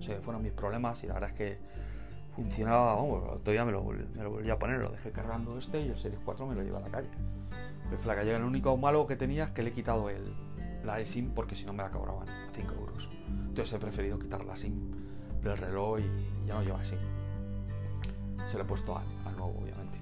se 0.00 0.20
fueron 0.20 0.42
mis 0.42 0.52
problemas 0.52 1.02
y 1.04 1.06
la 1.06 1.14
verdad 1.14 1.30
es 1.30 1.36
que 1.36 1.58
funcionaba, 2.34 2.94
vamos, 2.94 3.42
todavía 3.42 3.64
me 3.64 3.72
lo, 3.72 3.82
volví 3.82 4.50
a 4.50 4.58
poner, 4.58 4.80
lo 4.80 4.90
dejé 4.90 5.10
cargando 5.12 5.58
este 5.58 5.80
y 5.80 5.88
el 5.88 5.98
Series 5.98 6.20
4 6.24 6.46
me 6.46 6.54
lo 6.54 6.62
lleva 6.62 6.78
a 6.78 6.82
la 6.82 6.90
calle. 6.90 7.08
La 8.04 8.16
calle, 8.16 8.34
el 8.34 8.42
único 8.42 8.76
malo 8.76 9.06
que 9.06 9.14
tenía 9.14 9.44
es 9.44 9.50
que 9.50 9.62
le 9.62 9.70
he 9.70 9.72
quitado 9.72 10.10
el, 10.10 10.34
la 10.84 11.00
eSIM 11.00 11.30
porque 11.30 11.56
si 11.56 11.64
no 11.64 11.72
me 11.72 11.82
la 11.82 11.90
cobraban 11.90 12.28
a 12.28 12.50
5 12.54 12.74
euros. 12.74 13.08
Entonces 13.48 13.72
he 13.72 13.78
preferido 13.78 14.18
quitar 14.18 14.44
la 14.44 14.56
SIM 14.56 14.74
del 15.42 15.56
reloj 15.58 16.00
y 16.00 16.46
ya 16.46 16.54
no 16.54 16.62
lleva 16.62 16.84
SIM. 16.84 16.98
Se 18.46 18.58
lo 18.58 18.64
he 18.64 18.66
puesto 18.66 18.96
al, 18.96 19.36
nuevo, 19.36 19.58
obviamente. 19.60 19.98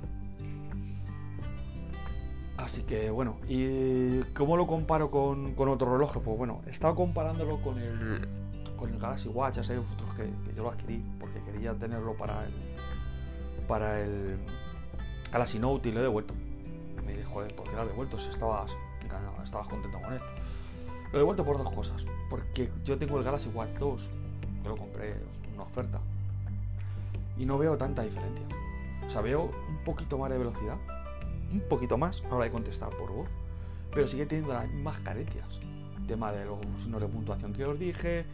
Así 2.56 2.82
que 2.82 3.10
bueno, 3.10 3.36
¿y 3.48 4.20
cómo 4.34 4.56
lo 4.56 4.66
comparo 4.66 5.10
con, 5.10 5.54
otro 5.56 5.92
reloj? 5.92 6.12
Pues 6.22 6.38
bueno, 6.38 6.60
he 6.66 6.70
estado 6.70 6.94
comparándolo 6.94 7.60
con 7.60 7.78
el, 7.78 8.28
con 8.76 8.92
el 8.92 8.98
Galaxy 8.98 9.28
Watch, 9.28 9.56
ya 9.56 9.64
sabéis 9.64 9.84
vosotros 9.84 10.14
que, 10.14 10.54
yo 10.54 10.62
lo 10.62 10.70
adquirí 10.70 11.04
porque 11.18 11.40
quería 11.42 11.74
tenerlo 11.74 12.14
para 12.16 12.44
el, 12.44 12.52
para 13.66 14.00
el 14.00 14.38
Galaxy 15.32 15.58
Note 15.58 15.88
y 15.88 15.92
lo 15.92 16.00
he 16.00 16.02
devuelto. 16.02 16.34
Me 17.04 17.12
dije, 17.12 17.24
joder, 17.24 17.54
¿por 17.56 17.68
qué 17.68 17.74
lo 17.74 17.82
has 17.82 17.88
devuelto 17.88 18.18
si 18.18 18.28
estabas, 18.28 18.70
estabas 19.42 19.66
contento 19.66 20.00
con 20.00 20.12
él? 20.12 20.20
Lo 21.12 21.18
he 21.18 21.20
devuelto 21.20 21.44
por 21.44 21.58
dos 21.58 21.70
cosas. 21.70 22.04
Porque 22.30 22.70
yo 22.84 22.96
tengo 22.98 23.18
el 23.18 23.24
Galaxy 23.24 23.50
Watch 23.50 23.72
2, 23.78 24.02
que 24.62 24.68
lo 24.68 24.76
compré 24.76 25.10
en 25.10 25.54
una 25.54 25.64
oferta, 25.64 26.00
y 27.36 27.44
no 27.44 27.58
veo 27.58 27.76
tanta 27.76 28.02
diferencia. 28.02 28.46
O 29.06 29.10
sea, 29.10 29.20
veo 29.20 29.50
un 29.68 29.84
poquito 29.84 30.16
más 30.16 30.30
de 30.30 30.38
velocidad, 30.38 30.76
un 31.52 31.60
poquito 31.68 31.98
más 31.98 32.22
a 32.30 32.34
la 32.36 32.44
de 32.44 32.50
contestar 32.50 32.88
por 32.90 33.12
voz, 33.12 33.28
pero 33.92 34.08
sigue 34.08 34.24
teniendo 34.24 34.54
las 34.54 34.66
mismas 34.68 34.98
carencias. 35.00 35.46
El 35.98 36.06
tema 36.06 36.32
de 36.32 36.46
los 36.46 36.58
signos 36.82 37.02
de 37.02 37.08
puntuación 37.08 37.52
que 37.52 37.66
os 37.66 37.78
dije, 37.78 38.24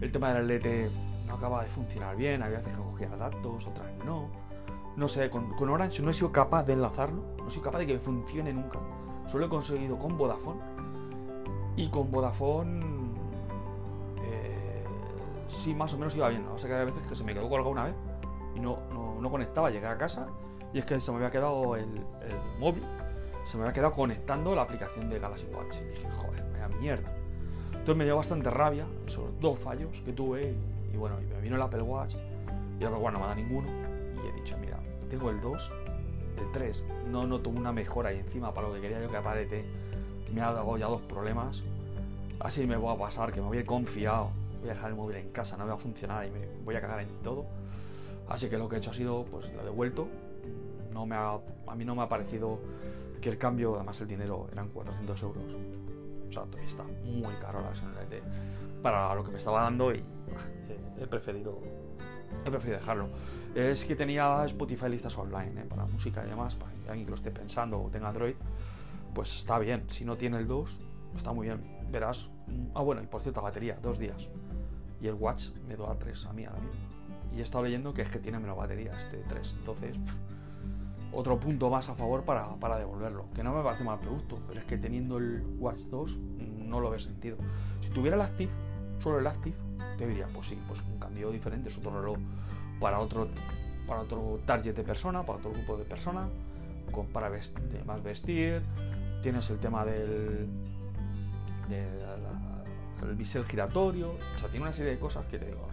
el 0.00 0.12
tema 0.12 0.32
del 0.32 0.46
LT 0.46 0.90
no 1.26 1.34
acaba 1.34 1.64
de 1.64 1.70
funcionar 1.70 2.16
bien, 2.16 2.42
había 2.42 2.58
veces 2.58 2.76
que 2.76 2.82
cogía 2.82 3.08
datos, 3.08 3.66
otras 3.66 3.86
no. 4.06 4.28
No 4.96 5.08
sé, 5.08 5.28
con, 5.30 5.56
con 5.56 5.68
Orange 5.70 6.02
no 6.02 6.10
he 6.10 6.14
sido 6.14 6.30
capaz 6.30 6.64
de 6.64 6.74
enlazarlo, 6.74 7.22
no 7.38 7.48
he 7.48 7.50
sido 7.50 7.64
capaz 7.64 7.78
de 7.78 7.86
que 7.88 7.98
funcione 7.98 8.52
nunca. 8.52 8.78
Solo 9.28 9.46
he 9.46 9.48
conseguido 9.48 9.98
con 9.98 10.16
Vodafone 10.16 10.60
y 11.78 11.88
con 11.90 12.10
Vodafone, 12.10 12.84
eh, 14.24 14.84
sí, 15.48 15.72
más 15.72 15.94
o 15.94 15.98
menos 15.98 16.14
iba 16.16 16.28
bien. 16.28 16.44
O 16.48 16.58
sea 16.58 16.68
que 16.68 16.74
hay 16.74 16.86
veces 16.86 17.06
que 17.06 17.14
se 17.14 17.22
me 17.22 17.32
quedó 17.32 17.48
colgado 17.48 17.70
una 17.70 17.84
vez 17.84 17.94
y 18.56 18.60
no, 18.60 18.78
no, 19.20 19.30
conectaba. 19.30 19.70
Llegué 19.70 19.86
a 19.86 19.96
casa 19.96 20.26
y 20.74 20.80
es 20.80 20.84
que 20.84 21.00
se 21.00 21.12
me 21.12 21.18
había 21.18 21.30
quedado 21.30 21.76
el, 21.76 21.86
móvil, 22.58 22.82
se 23.46 23.56
me 23.56 23.62
había 23.62 23.72
quedado 23.72 23.92
conectando 23.92 24.56
la 24.56 24.62
aplicación 24.62 25.08
de 25.08 25.20
Galaxy 25.20 25.46
Watch. 25.54 25.76
Y 25.76 25.84
dije, 25.84 26.08
joder, 26.16 26.44
vaya 26.52 26.68
mierda. 26.80 27.12
Entonces 27.66 27.96
me 27.96 28.04
dio 28.04 28.16
bastante 28.16 28.50
rabia 28.50 28.84
esos 29.06 29.38
dos 29.40 29.56
fallos 29.60 30.00
que 30.04 30.12
tuve 30.12 30.54
y, 30.92 30.96
bueno, 30.96 31.16
y 31.22 31.26
me 31.26 31.40
vino 31.40 31.54
el 31.54 31.62
Apple 31.62 31.82
Watch 31.82 32.16
y 32.80 32.82
el 32.82 32.88
Apple 32.88 33.00
Watch 33.00 33.14
no 33.14 33.20
me 33.20 33.26
da 33.26 33.34
ninguno. 33.36 33.68
Y 34.16 34.26
he 34.26 34.32
dicho, 34.32 34.56
mira, 34.58 34.80
tengo 35.08 35.30
el 35.30 35.40
2, 35.40 35.70
el 36.38 36.52
3, 36.52 36.84
no 37.12 37.24
noto 37.24 37.50
una 37.50 37.70
mejora 37.70 38.12
y 38.12 38.18
encima 38.18 38.52
para 38.52 38.66
lo 38.66 38.74
que 38.74 38.80
quería 38.80 39.00
yo 39.00 39.08
que 39.08 39.16
aparece 39.16 39.64
me 40.32 40.40
ha 40.40 40.52
dado 40.52 40.76
ya 40.76 40.86
dos 40.86 41.02
problemas. 41.02 41.62
Así 42.40 42.66
me 42.66 42.76
voy 42.76 42.94
a 42.94 42.98
pasar, 42.98 43.32
que 43.32 43.40
me 43.40 43.46
voy 43.46 43.58
a 43.58 43.60
ir 43.60 43.66
confiado. 43.66 44.30
Voy 44.60 44.70
a 44.70 44.74
dejar 44.74 44.90
el 44.90 44.96
móvil 44.96 45.16
en 45.16 45.30
casa, 45.30 45.56
no 45.56 45.66
va 45.66 45.74
a 45.74 45.76
funcionar 45.76 46.26
y 46.26 46.30
me 46.30 46.46
voy 46.64 46.74
a 46.76 46.80
cagar 46.80 47.00
en 47.00 47.08
todo. 47.22 47.46
Así 48.28 48.48
que 48.48 48.58
lo 48.58 48.68
que 48.68 48.76
he 48.76 48.78
hecho 48.78 48.90
ha 48.90 48.94
sido, 48.94 49.24
pues 49.24 49.50
lo 49.52 49.62
he 49.62 49.64
devuelto. 49.64 50.08
No 50.92 51.06
me 51.06 51.16
ha, 51.16 51.38
a 51.66 51.74
mí 51.74 51.84
no 51.84 51.94
me 51.94 52.02
ha 52.02 52.08
parecido 52.08 52.58
que 53.20 53.28
el 53.28 53.38
cambio, 53.38 53.76
además 53.76 54.00
el 54.00 54.08
dinero 54.08 54.48
eran 54.52 54.68
400 54.68 55.22
euros. 55.22 55.44
O 56.28 56.32
sea, 56.32 56.42
todavía 56.42 56.66
está 56.66 56.84
muy 57.04 57.34
caro 57.40 57.60
la 57.60 57.68
versión 57.68 57.90
para 58.82 59.14
lo 59.14 59.24
que 59.24 59.32
me 59.32 59.38
estaba 59.38 59.62
dando 59.62 59.92
y 59.92 60.04
he 61.00 61.06
preferido 61.06 61.58
he 62.44 62.50
preferido 62.50 62.78
dejarlo. 62.78 63.08
Es 63.54 63.84
que 63.84 63.96
tenía 63.96 64.44
Spotify 64.44 64.88
listas 64.88 65.16
online 65.16 65.62
¿eh? 65.62 65.64
para 65.68 65.84
música 65.86 66.24
y 66.24 66.28
demás, 66.28 66.54
para 66.54 66.70
alguien 66.88 67.04
que 67.04 67.10
lo 67.10 67.16
esté 67.16 67.30
pensando 67.30 67.80
o 67.80 67.88
tenga 67.88 68.08
Android 68.08 68.34
pues 69.14 69.36
está 69.36 69.58
bien. 69.58 69.84
Si 69.90 70.04
no 70.04 70.16
tiene 70.16 70.38
el 70.38 70.46
2, 70.46 70.78
está 71.16 71.32
muy 71.32 71.46
bien. 71.46 71.62
Verás. 71.90 72.30
Ah, 72.74 72.82
bueno, 72.82 73.02
y 73.02 73.06
por 73.06 73.22
cierto, 73.22 73.42
batería, 73.42 73.78
dos 73.82 73.98
días. 73.98 74.28
Y 75.00 75.06
el 75.06 75.14
Watch 75.14 75.50
me 75.66 75.76
da 75.76 75.94
3 75.96 76.26
a 76.26 76.32
mí 76.32 76.44
ahora 76.44 76.60
mismo. 76.60 76.80
Y 77.34 77.40
he 77.40 77.42
estado 77.42 77.64
leyendo 77.64 77.94
que 77.94 78.02
es 78.02 78.08
que 78.08 78.18
tiene 78.18 78.38
menos 78.38 78.56
batería 78.56 78.92
este 78.98 79.18
3. 79.28 79.54
Entonces, 79.58 79.96
otro 81.12 81.38
punto 81.38 81.70
más 81.70 81.88
a 81.88 81.94
favor 81.94 82.24
para, 82.24 82.54
para, 82.56 82.78
devolverlo. 82.78 83.26
Que 83.34 83.42
no 83.42 83.54
me 83.54 83.62
parece 83.62 83.84
mal 83.84 83.98
producto, 84.00 84.38
pero 84.46 84.60
es 84.60 84.66
que 84.66 84.76
teniendo 84.76 85.18
el 85.18 85.44
Watch 85.58 85.80
2 85.90 86.16
no 86.16 86.80
lo 86.80 86.90
veo 86.90 86.98
sentido. 86.98 87.36
Si 87.82 87.90
tuviera 87.90 88.16
el 88.16 88.22
Active, 88.22 88.50
solo 89.00 89.18
el 89.18 89.26
Active, 89.26 89.56
te 89.96 90.06
diría, 90.06 90.28
pues 90.32 90.48
sí, 90.48 90.58
pues 90.66 90.80
un 90.82 90.98
cambio 90.98 91.30
diferente, 91.30 91.68
es 91.68 91.78
otro 91.78 91.98
reloj 91.98 92.18
para 92.80 93.00
otro, 93.00 93.28
para 93.86 94.00
otro 94.00 94.40
target 94.46 94.74
de 94.74 94.84
persona, 94.84 95.22
para 95.24 95.38
otro 95.38 95.52
grupo 95.52 95.76
de 95.76 95.84
personas, 95.84 96.28
para 97.12 97.30
más 97.84 98.02
vestir, 98.02 98.62
tienes 99.22 99.48
el 99.50 99.58
tema 99.58 99.84
del, 99.84 100.48
el 101.70 103.14
bisel 103.16 103.44
giratorio, 103.44 104.10
o 104.10 104.38
sea, 104.38 104.48
tiene 104.48 104.64
una 104.64 104.72
serie 104.72 104.92
de 104.92 104.98
cosas 104.98 105.26
que 105.26 105.38
te 105.38 105.46
digo, 105.46 105.68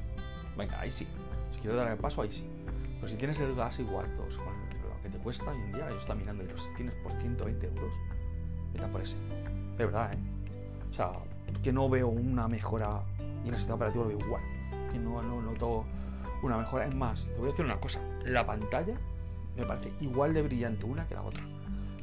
venga, 0.58 0.80
ahí 0.80 0.92
sí, 0.92 1.08
si 1.52 1.60
quiero 1.60 1.76
dar 1.76 1.92
el 1.92 1.98
paso, 1.98 2.22
ahí 2.22 2.32
sí. 2.32 2.48
Pero 3.00 3.08
si 3.12 3.18
tienes 3.18 3.40
el 3.40 3.56
gas 3.56 3.80
igual, 3.80 4.06
pues, 4.18 4.38
con 4.38 4.48
lo 4.48 5.02
que 5.04 5.10
te 5.10 5.18
cuesta 5.18 5.52
hoy 5.52 5.58
en 5.58 5.74
día, 5.74 5.90
yo 5.90 5.98
está 5.98 6.16
mirando 6.16 6.44
y 6.44 6.48
si 6.48 6.76
tienes 6.76 6.96
por 6.96 7.12
120 7.14 7.68
euros, 7.68 7.94
vete 8.74 8.88
por 8.88 9.02
ese. 9.02 9.16
De 9.78 9.86
verdad, 9.86 10.14
¿eh? 10.14 10.18
O 10.92 10.94
sea, 10.94 11.12
que 11.62 11.72
no 11.72 11.90
veo 11.90 12.08
una 12.08 12.48
mejora 12.48 13.02
y 13.44 13.50
el 13.50 13.56
sistema 13.56 13.76
operativo 13.76 14.06
lo 14.06 14.10
veo 14.10 14.20
igual. 14.20 14.42
Que 14.92 14.98
no, 14.98 15.22
no 15.22 15.42
noto 15.42 15.86
una 16.42 16.58
mejora. 16.58 16.86
Es 16.86 16.96
más, 16.96 17.26
te 17.26 17.36
voy 17.38 17.48
a 17.48 17.52
decir 17.52 17.66
una 17.66 17.80
cosa. 17.80 18.00
La 18.24 18.46
pantalla 18.46 18.96
me 19.58 19.66
parece 19.66 19.92
igual 20.02 20.34
de 20.34 20.42
brillante 20.42 20.86
una 20.86 21.06
que 21.08 21.16
la 21.16 21.22
otra. 21.22 21.44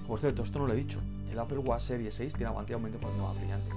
Por 0.07 0.21
cierto, 0.21 0.43
esto 0.43 0.59
no 0.59 0.67
lo 0.67 0.75
he 0.75 0.77
dicho. 0.77 1.01
El 1.33 1.39
Apple 1.39 1.59
Watch 1.59 1.81
Series 1.85 2.15
6 2.15 2.35
tiene 2.35 2.51
la 2.51 2.57
pantalla 2.57 2.77
un 2.77 2.85
20% 2.85 3.01
más 3.23 3.39
brillante. 3.39 3.73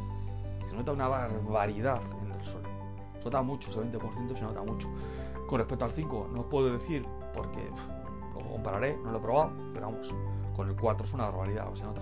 Se 0.68 0.76
nota 0.76 0.92
una 0.92 1.08
barbaridad 1.08 2.02
en 2.22 2.32
el 2.34 2.46
sol. 2.46 2.62
Se 3.18 3.24
nota 3.24 3.42
mucho, 3.42 3.70
ese 3.70 3.80
20% 3.80 4.36
se 4.36 4.42
nota 4.42 4.62
mucho. 4.62 4.90
Con 5.48 5.60
respecto 5.60 5.86
al 5.86 5.92
5, 5.92 6.30
no 6.34 6.42
os 6.42 6.46
puedo 6.48 6.74
decir 6.74 7.06
porque 7.34 7.70
lo 8.34 8.52
compararé, 8.52 8.98
no 8.98 9.12
lo 9.12 9.20
he 9.20 9.22
probado, 9.22 9.52
pero 9.74 9.86
vamos, 9.86 10.14
con 10.54 10.68
el 10.68 10.76
4 10.76 11.06
es 11.06 11.14
una 11.14 11.30
barbaridad, 11.30 11.74
se 11.76 11.84
nota. 11.84 12.02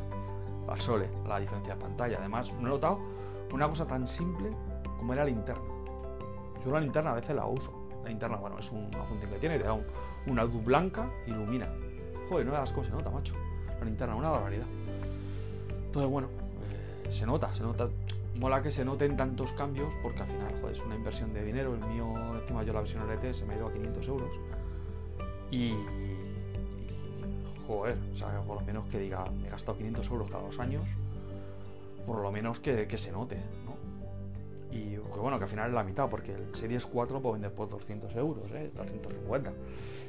Al 0.67 0.81
sole, 0.81 1.07
la 1.27 1.39
diferencia 1.39 1.75
de 1.75 1.81
pantalla. 1.81 2.17
Además, 2.17 2.51
no 2.53 2.67
he 2.67 2.71
notado 2.71 2.99
una 3.53 3.69
cosa 3.69 3.85
tan 3.85 4.07
simple 4.07 4.49
como 4.97 5.13
era 5.13 5.23
la 5.23 5.29
linterna. 5.29 5.63
Yo 6.65 6.71
la 6.71 6.79
linterna 6.79 7.11
a 7.11 7.15
veces 7.15 7.35
la 7.35 7.45
uso. 7.45 7.71
La 8.01 8.09
linterna, 8.09 8.37
bueno, 8.37 8.57
es 8.57 8.71
una 8.71 9.03
función 9.03 9.29
que 9.29 9.37
tiene, 9.37 9.59
te 9.59 9.65
da 9.65 9.77
una 10.25 10.45
luz 10.45 10.63
blanca, 10.63 11.07
ilumina. 11.27 11.69
Joder, 12.27 12.43
no 12.47 12.53
veas 12.53 12.71
cómo 12.71 12.85
se 12.85 12.91
nota, 12.91 13.11
macho. 13.11 13.35
La 13.79 13.85
linterna, 13.85 14.15
una 14.15 14.29
barbaridad. 14.31 14.65
Entonces, 15.93 16.11
bueno, 16.11 16.27
eh, 17.05 17.13
se 17.13 17.23
nota, 17.27 17.53
se 17.53 17.61
nota. 17.61 17.87
Mola 18.39 18.63
que 18.63 18.71
se 18.71 18.83
noten 18.83 19.15
tantos 19.15 19.51
cambios 19.51 19.93
porque 20.01 20.23
al 20.23 20.27
final, 20.27 20.51
joder, 20.59 20.75
es 20.75 20.81
una 20.81 20.95
inversión 20.95 21.31
de 21.35 21.45
dinero. 21.45 21.75
El 21.75 21.85
mío, 21.85 22.11
encima 22.41 22.63
yo 22.63 22.73
la 22.73 22.79
versión 22.79 23.03
RT 23.07 23.31
se 23.35 23.45
me 23.45 23.53
ha 23.53 23.57
ido 23.57 23.67
a 23.67 23.71
500 23.71 24.07
euros. 24.07 24.31
Y, 25.51 25.75
joder, 27.67 27.95
o 28.11 28.17
sea, 28.17 28.41
por 28.41 28.55
lo 28.59 28.65
menos 28.65 28.87
que 28.87 28.97
diga, 28.97 29.23
me 29.39 29.49
he 29.49 29.51
gastado 29.51 29.77
500 29.77 30.09
euros 30.09 30.31
cada 30.31 30.41
dos 30.41 30.57
años, 30.57 30.81
por 32.07 32.23
lo 32.23 32.31
menos 32.31 32.59
que, 32.59 32.97
se 32.97 33.11
note, 33.11 33.37
¿no? 33.63 33.75
Y 34.75 34.95
que 34.95 35.19
bueno, 35.19 35.37
que 35.37 35.43
al 35.43 35.49
final 35.51 35.67
es 35.67 35.75
la 35.75 35.83
mitad, 35.83 36.09
porque 36.09 36.33
el 36.33 36.55
Series 36.55 36.87
4 36.87 37.21
puede 37.21 37.33
vender 37.33 37.53
por 37.53 37.69
200 37.69 38.15
euros, 38.15 38.49
¿eh? 38.53 38.71
250. 38.75 39.53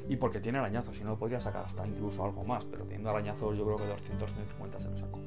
Y 0.09 0.15
porque 0.15 0.39
tiene 0.39 0.57
arañazo, 0.57 0.95
si 0.95 1.03
no 1.03 1.15
podría 1.15 1.39
sacar 1.39 1.65
hasta 1.65 1.85
incluso 1.85 2.25
algo 2.25 2.43
más, 2.43 2.65
pero 2.65 2.85
teniendo 2.85 3.11
arañazo 3.11 3.53
yo 3.53 3.65
creo 3.65 3.77
que 3.77 3.85
200, 3.85 4.31
150 4.33 4.79
se 4.79 4.89
lo 4.89 4.97
saco. 4.97 5.19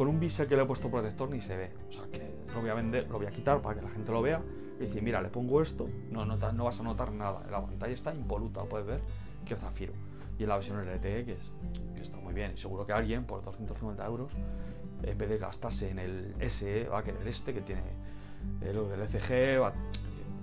Con 0.00 0.08
un 0.08 0.18
bisel 0.18 0.48
que 0.48 0.56
le 0.56 0.62
he 0.62 0.64
puesto 0.64 0.90
protector 0.90 1.28
ni 1.28 1.42
se 1.42 1.54
ve, 1.58 1.72
o 1.90 1.92
sea 1.92 2.04
que 2.10 2.34
lo 2.54 2.62
voy 2.62 2.70
a 2.70 2.74
vender, 2.74 3.06
lo 3.10 3.18
voy 3.18 3.26
a 3.26 3.30
quitar 3.30 3.60
para 3.60 3.78
que 3.78 3.82
la 3.82 3.90
gente 3.90 4.10
lo 4.10 4.22
vea 4.22 4.40
y 4.78 4.84
decir, 4.84 5.02
mira, 5.02 5.20
le 5.20 5.28
pongo 5.28 5.60
esto, 5.60 5.90
no, 6.10 6.24
no, 6.24 6.38
no 6.38 6.64
vas 6.64 6.80
a 6.80 6.82
notar 6.82 7.12
nada, 7.12 7.46
la 7.50 7.60
pantalla 7.60 7.92
está 7.92 8.14
impoluta, 8.14 8.62
puedes 8.62 8.86
ver 8.86 9.02
que 9.44 9.52
es 9.52 9.60
zafiro. 9.60 9.92
Y 10.38 10.44
en 10.44 10.48
la 10.48 10.54
versión 10.54 10.78
LTE, 10.78 11.26
que, 11.26 11.32
es, 11.32 11.52
que 11.94 12.00
está 12.00 12.16
muy 12.16 12.32
bien, 12.32 12.56
seguro 12.56 12.86
que 12.86 12.94
alguien 12.94 13.24
por 13.24 13.44
250 13.44 14.06
euros 14.06 14.32
en 15.02 15.18
vez 15.18 15.28
de 15.28 15.36
gastarse 15.36 15.90
en 15.90 15.98
el 15.98 16.34
SE, 16.50 16.88
va 16.88 17.00
a 17.00 17.04
querer 17.04 17.28
este 17.28 17.52
que 17.52 17.60
tiene 17.60 17.82
lo 18.72 18.88
del 18.88 19.02
ECG. 19.02 19.60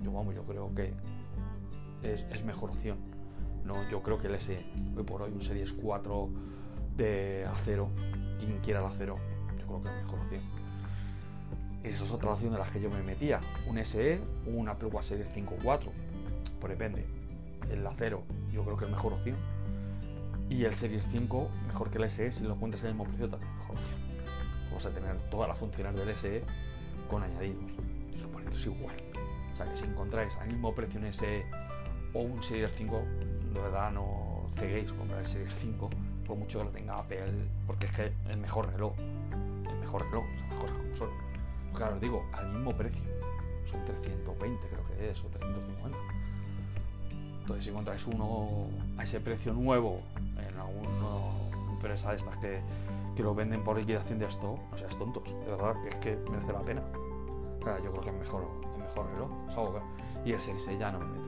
yo, 0.04 0.12
vamos, 0.12 0.36
yo 0.36 0.44
creo 0.44 0.72
que 0.76 0.94
es, 2.04 2.44
mejor 2.44 2.70
opción. 2.70 3.00
No, 3.66 3.74
yo 3.90 4.04
creo 4.04 4.20
que 4.20 4.28
el 4.28 4.40
SE, 4.40 4.64
hoy 4.96 5.02
por 5.02 5.24
hoy, 5.24 5.32
un 5.32 5.42
Series 5.42 5.74
4 5.74 6.30
de 6.96 7.48
acero, 7.50 7.90
quien 8.40 8.60
quiera 8.60 8.82
el 8.82 8.86
acero, 8.86 9.18
yo 9.68 9.82
creo 9.82 9.84
que 9.84 9.90
es 9.90 10.06
mejor 10.06 10.20
opción. 10.20 10.42
Esa 11.84 12.04
es 12.04 12.12
otra 12.12 12.32
opción 12.32 12.52
de 12.52 12.60
las 12.60 12.72
que 12.72 12.82
yo 12.82 12.90
me 12.90 13.02
metía. 13.04 13.40
Un 13.68 13.84
SE, 13.86 14.20
un 14.46 14.68
Apple 14.68 14.90
Watch 14.90 15.06
Series 15.06 15.28
5 15.34 15.56
4, 15.64 15.92
pues 16.60 16.72
depende. 16.72 17.06
El 17.70 17.86
acero, 17.86 18.24
yo 18.52 18.64
creo 18.64 18.78
que 18.78 18.86
es 18.86 18.92
mejor 18.92 19.14
opción. 19.14 19.38
Y 20.50 20.64
el 20.64 20.74
Series 20.74 21.06
5, 21.12 21.50
mejor 21.68 21.90
que 21.90 21.98
el 21.98 22.10
SE, 22.10 22.32
si 22.32 22.44
lo 22.44 22.54
encuentras 22.54 22.84
al 22.84 22.90
mismo 22.90 23.04
precio, 23.06 23.30
también 23.30 23.52
mejor 23.58 23.76
opción 23.76 24.08
a 24.86 24.90
tener 24.90 25.18
todas 25.32 25.48
las 25.50 25.58
funciones 25.58 25.96
del 25.96 26.16
SE 26.16 26.44
con 27.10 27.24
añadidos. 27.24 27.64
Y 28.14 28.22
por 28.28 28.42
esto 28.44 28.58
es 28.58 28.66
igual. 28.66 28.96
O 29.54 29.56
sea 29.58 29.66
que 29.66 29.78
si 29.78 29.86
encontráis 29.86 30.36
al 30.36 30.48
mismo 30.50 30.76
precio 30.76 31.00
un 31.00 31.14
SE 31.14 31.46
o 32.14 32.20
un 32.20 32.44
Series 32.44 32.74
5, 32.76 33.02
de 33.54 33.60
verdad 33.60 33.92
no 33.92 34.50
ceguéis 34.56 34.92
comprar 34.94 35.20
el 35.22 35.28
Series 35.28 35.54
5, 35.56 35.90
por 36.28 36.38
mucho 36.38 36.60
que 36.60 36.66
lo 36.66 36.72
tenga 36.72 37.00
Apple, 37.00 37.34
porque 37.66 37.88
es 37.88 37.92
que 37.92 38.12
el 38.30 38.38
mejor 38.38 38.72
reloj, 38.72 38.94
el 39.88 39.94
mejor 39.94 40.06
reloj, 40.06 40.26
o 40.26 40.38
sea, 40.38 40.48
las 40.48 40.60
cosas 40.60 40.78
como 40.78 40.96
son. 40.96 41.10
Claro, 41.74 41.96
os 41.96 42.02
digo, 42.02 42.26
al 42.34 42.50
mismo 42.52 42.72
precio. 42.76 43.04
Son 43.66 43.84
320 43.84 44.68
creo 44.68 44.88
que 44.88 45.12
es, 45.12 45.24
o 45.24 45.28
350. 45.28 45.98
Entonces 47.42 47.66
si 47.66 47.72
encontráis 47.72 48.06
uno 48.08 48.68
a 48.98 49.04
ese 49.04 49.20
precio 49.20 49.54
nuevo 49.54 50.02
en 50.38 50.60
alguna 50.60 51.72
empresa 51.72 52.12
de 52.12 52.18
estas 52.18 52.38
que 52.38 52.62
que 53.18 53.24
lo 53.24 53.34
venden 53.34 53.64
por 53.64 53.76
liquidación 53.76 54.20
de 54.20 54.28
esto, 54.28 54.60
o 54.72 54.78
sea, 54.78 54.88
es 54.88 54.96
tontos, 54.96 55.24
de 55.24 55.50
verdad, 55.50 55.76
es 55.88 55.96
que 55.96 56.20
merece 56.30 56.54
la 56.54 56.62
pena. 56.62 56.84
O 57.60 57.84
yo 57.84 57.92
creo 57.92 58.02
que 58.04 58.10
es 58.12 58.16
mejor, 58.16 58.48
es 58.74 58.80
mejor 58.80 59.08
reloj. 59.12 59.82
Y 60.24 60.34
el 60.34 60.40
Series 60.40 60.80
ya 60.80 60.92
no 60.92 61.00
me 61.00 61.06
meto. 61.06 61.28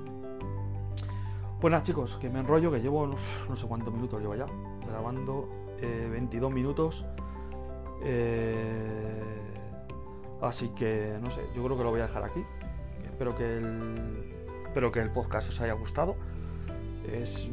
Pues 1.60 1.72
nada, 1.72 1.82
chicos, 1.82 2.18
que 2.22 2.30
me 2.30 2.42
enrollo, 2.42 2.72
que 2.72 2.80
llevo 2.80 3.08
no, 3.08 3.56
sé 3.56 3.68
cuántos 3.68 3.92
minutos 3.92 4.22
llevo 4.22 4.36
ya, 4.36 4.46
grabando 4.88 5.50
22 5.82 6.52
eh, 6.52 6.54
minutos. 6.54 7.06
Eh, 8.04 8.49
así 10.42 10.70
que, 10.70 11.18
no 11.22 11.30
sé, 11.32 11.42
yo 11.56 11.64
creo 11.64 11.78
que 11.78 11.84
lo 11.84 11.92
voy 11.92 12.00
a 12.00 12.08
dejar 12.08 12.24
aquí. 12.24 12.44
Espero 13.06 13.36
que 13.36 13.58
el, 13.58 14.34
espero 14.66 14.92
que 14.92 15.00
el 15.00 15.12
podcast 15.12 15.50
os 15.50 15.60
haya 15.62 15.74
gustado. 15.74 16.16
Es 17.12 17.50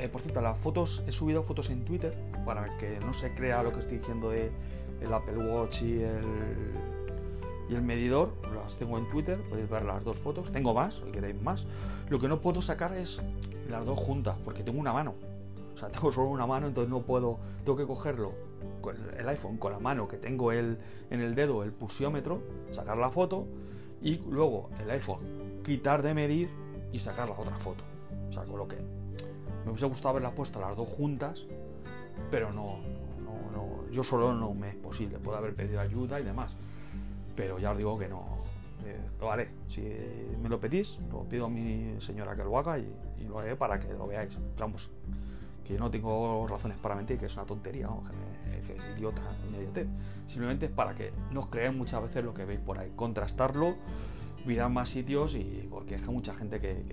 eh, 0.00 0.08
por 0.08 0.22
cierto, 0.22 0.40
las 0.40 0.56
fotos, 0.58 1.02
he 1.06 1.12
subido 1.12 1.42
fotos 1.42 1.68
en 1.68 1.84
Twitter 1.84 2.16
para 2.46 2.78
que 2.78 2.98
no 3.00 3.12
se 3.12 3.34
crea 3.34 3.62
lo 3.62 3.70
que 3.70 3.80
estoy 3.80 3.98
diciendo 3.98 4.30
de 4.30 4.50
el 5.02 5.12
Apple 5.12 5.36
Watch 5.36 5.82
y 5.82 6.02
el, 6.02 6.24
y 7.68 7.74
el 7.74 7.82
medidor. 7.82 8.32
Las 8.54 8.78
tengo 8.78 8.96
en 8.96 9.06
Twitter, 9.10 9.38
podéis 9.50 9.68
ver 9.68 9.84
las 9.84 10.02
dos 10.02 10.16
fotos. 10.16 10.50
Tengo 10.52 10.72
más, 10.72 10.94
si 10.94 11.12
queréis 11.12 11.40
más. 11.42 11.66
Lo 12.08 12.18
que 12.18 12.28
no 12.28 12.40
puedo 12.40 12.62
sacar 12.62 12.96
es 12.96 13.20
las 13.68 13.84
dos 13.84 13.98
juntas, 13.98 14.36
porque 14.42 14.62
tengo 14.62 14.80
una 14.80 14.94
mano. 14.94 15.12
O 15.74 15.78
sea, 15.78 15.88
tengo 15.92 16.10
solo 16.10 16.28
una 16.28 16.46
mano, 16.46 16.68
entonces 16.68 16.90
no 16.90 17.02
puedo, 17.02 17.38
tengo 17.66 17.76
que 17.76 17.86
cogerlo 17.86 18.32
con 18.80 18.96
el 19.18 19.28
iPhone 19.28 19.56
con 19.58 19.72
la 19.72 19.78
mano 19.78 20.08
que 20.08 20.16
tengo 20.16 20.52
el, 20.52 20.78
en 21.10 21.20
el 21.20 21.34
dedo 21.34 21.62
el 21.62 21.72
pulsiómetro, 21.72 22.42
sacar 22.70 22.96
la 22.96 23.10
foto 23.10 23.46
y 24.02 24.18
luego 24.28 24.70
el 24.82 24.90
iPhone 24.90 25.60
quitar 25.64 26.02
de 26.02 26.14
medir 26.14 26.50
y 26.92 26.98
sacar 26.98 27.28
la 27.28 27.38
otra 27.38 27.56
foto. 27.56 27.84
O 28.28 28.32
sea, 28.32 28.44
con 28.44 28.58
lo 28.58 28.66
que 28.66 28.76
me 29.64 29.70
hubiese 29.70 29.86
gustado 29.86 30.10
haberlas 30.10 30.32
puesto 30.32 30.60
las 30.60 30.76
dos 30.76 30.88
juntas, 30.88 31.44
pero 32.30 32.52
no, 32.52 32.78
no, 33.22 33.50
no, 33.52 33.90
yo 33.90 34.02
solo 34.02 34.34
no 34.34 34.54
me 34.54 34.70
es 34.70 34.76
posible. 34.76 35.18
Puedo 35.18 35.36
haber 35.38 35.54
pedido 35.54 35.80
ayuda 35.80 36.20
y 36.20 36.24
demás, 36.24 36.52
pero 37.36 37.58
ya 37.58 37.72
os 37.72 37.78
digo 37.78 37.98
que 37.98 38.08
no. 38.08 38.40
Eh, 38.86 38.98
lo 39.20 39.30
haré. 39.30 39.50
Si 39.68 39.82
me 40.42 40.48
lo 40.48 40.58
pedís, 40.58 40.98
lo 41.12 41.24
pido 41.24 41.46
a 41.46 41.48
mi 41.50 42.00
señora 42.00 42.34
que 42.34 42.42
lo 42.42 42.58
haga 42.58 42.78
y, 42.78 42.86
lo 43.28 43.38
haré 43.38 43.54
para 43.54 43.78
que 43.78 43.92
lo 43.92 44.06
veáis. 44.06 44.36
vamos, 44.58 44.90
que 45.70 45.78
no 45.78 45.90
tengo 45.90 46.46
razones 46.48 46.76
para 46.78 46.96
mentir, 46.96 47.18
que 47.18 47.26
es 47.26 47.36
una 47.36 47.46
tontería, 47.46 47.88
que, 48.66 48.74
es 48.74 48.98
idiota, 48.98 49.22
Simplemente 50.26 50.66
es 50.66 50.72
para 50.72 50.94
que 50.94 51.12
no 51.30 51.40
os 51.40 51.46
creáis 51.46 51.76
muchas 51.76 52.02
veces 52.02 52.24
lo 52.24 52.34
que 52.34 52.44
veis 52.44 52.60
por 52.60 52.78
ahí. 52.78 52.92
Contrastarlo, 52.96 53.76
mirar 54.44 54.68
más 54.70 54.88
sitios 54.88 55.34
y 55.34 55.68
porque 55.70 55.94
es 55.94 56.02
que 56.02 56.10
mucha 56.10 56.34
gente 56.34 56.60
que 56.60 56.84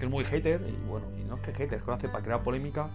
es 0.00 0.10
muy 0.10 0.24
hater 0.24 0.60
y 0.66 0.88
bueno, 0.88 1.06
y 1.18 1.24
no 1.24 1.36
es 1.36 1.40
que 1.42 1.52
hater, 1.52 1.74
es 1.74 1.82
que 1.84 1.90
lo 1.90 1.98
para 1.98 2.24
crear 2.24 2.42
polémica 2.42 2.88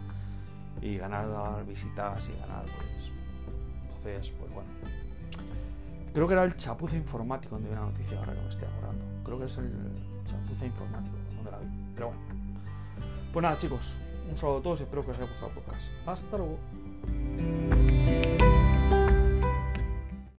y 0.81 0.97
ganar 0.97 1.65
visitas 1.65 2.27
y 2.29 2.39
ganar, 2.39 2.63
pues. 2.63 3.11
Entonces, 3.97 4.33
pues 4.37 4.53
bueno. 4.53 4.69
Creo 6.13 6.27
que 6.27 6.33
era 6.33 6.43
el 6.43 6.55
chapuza 6.57 6.95
informático 6.95 7.55
donde 7.55 7.69
vi 7.69 7.75
una 7.75 7.85
noticia 7.85 8.17
ahora 8.19 8.33
que 8.33 8.41
me 8.41 8.49
estoy 8.49 8.67
acordando. 8.67 9.05
Creo 9.23 9.39
que 9.39 9.45
es 9.45 9.57
el 9.57 9.71
chapuza 10.25 10.65
informático 10.65 11.15
donde 11.35 11.51
la 11.51 11.59
vi. 11.59 11.67
Pero 11.93 12.07
bueno. 12.07 12.21
Pues 13.33 13.43
nada, 13.43 13.57
chicos. 13.57 13.97
Un 14.29 14.37
saludo 14.37 14.57
a 14.57 14.61
todos 14.61 14.79
y 14.79 14.83
espero 14.83 15.05
que 15.05 15.11
os 15.11 15.17
haya 15.17 15.27
gustado 15.27 15.47
el 15.47 15.53
podcast. 15.53 15.81
Hasta 16.05 16.37
luego. 16.37 16.57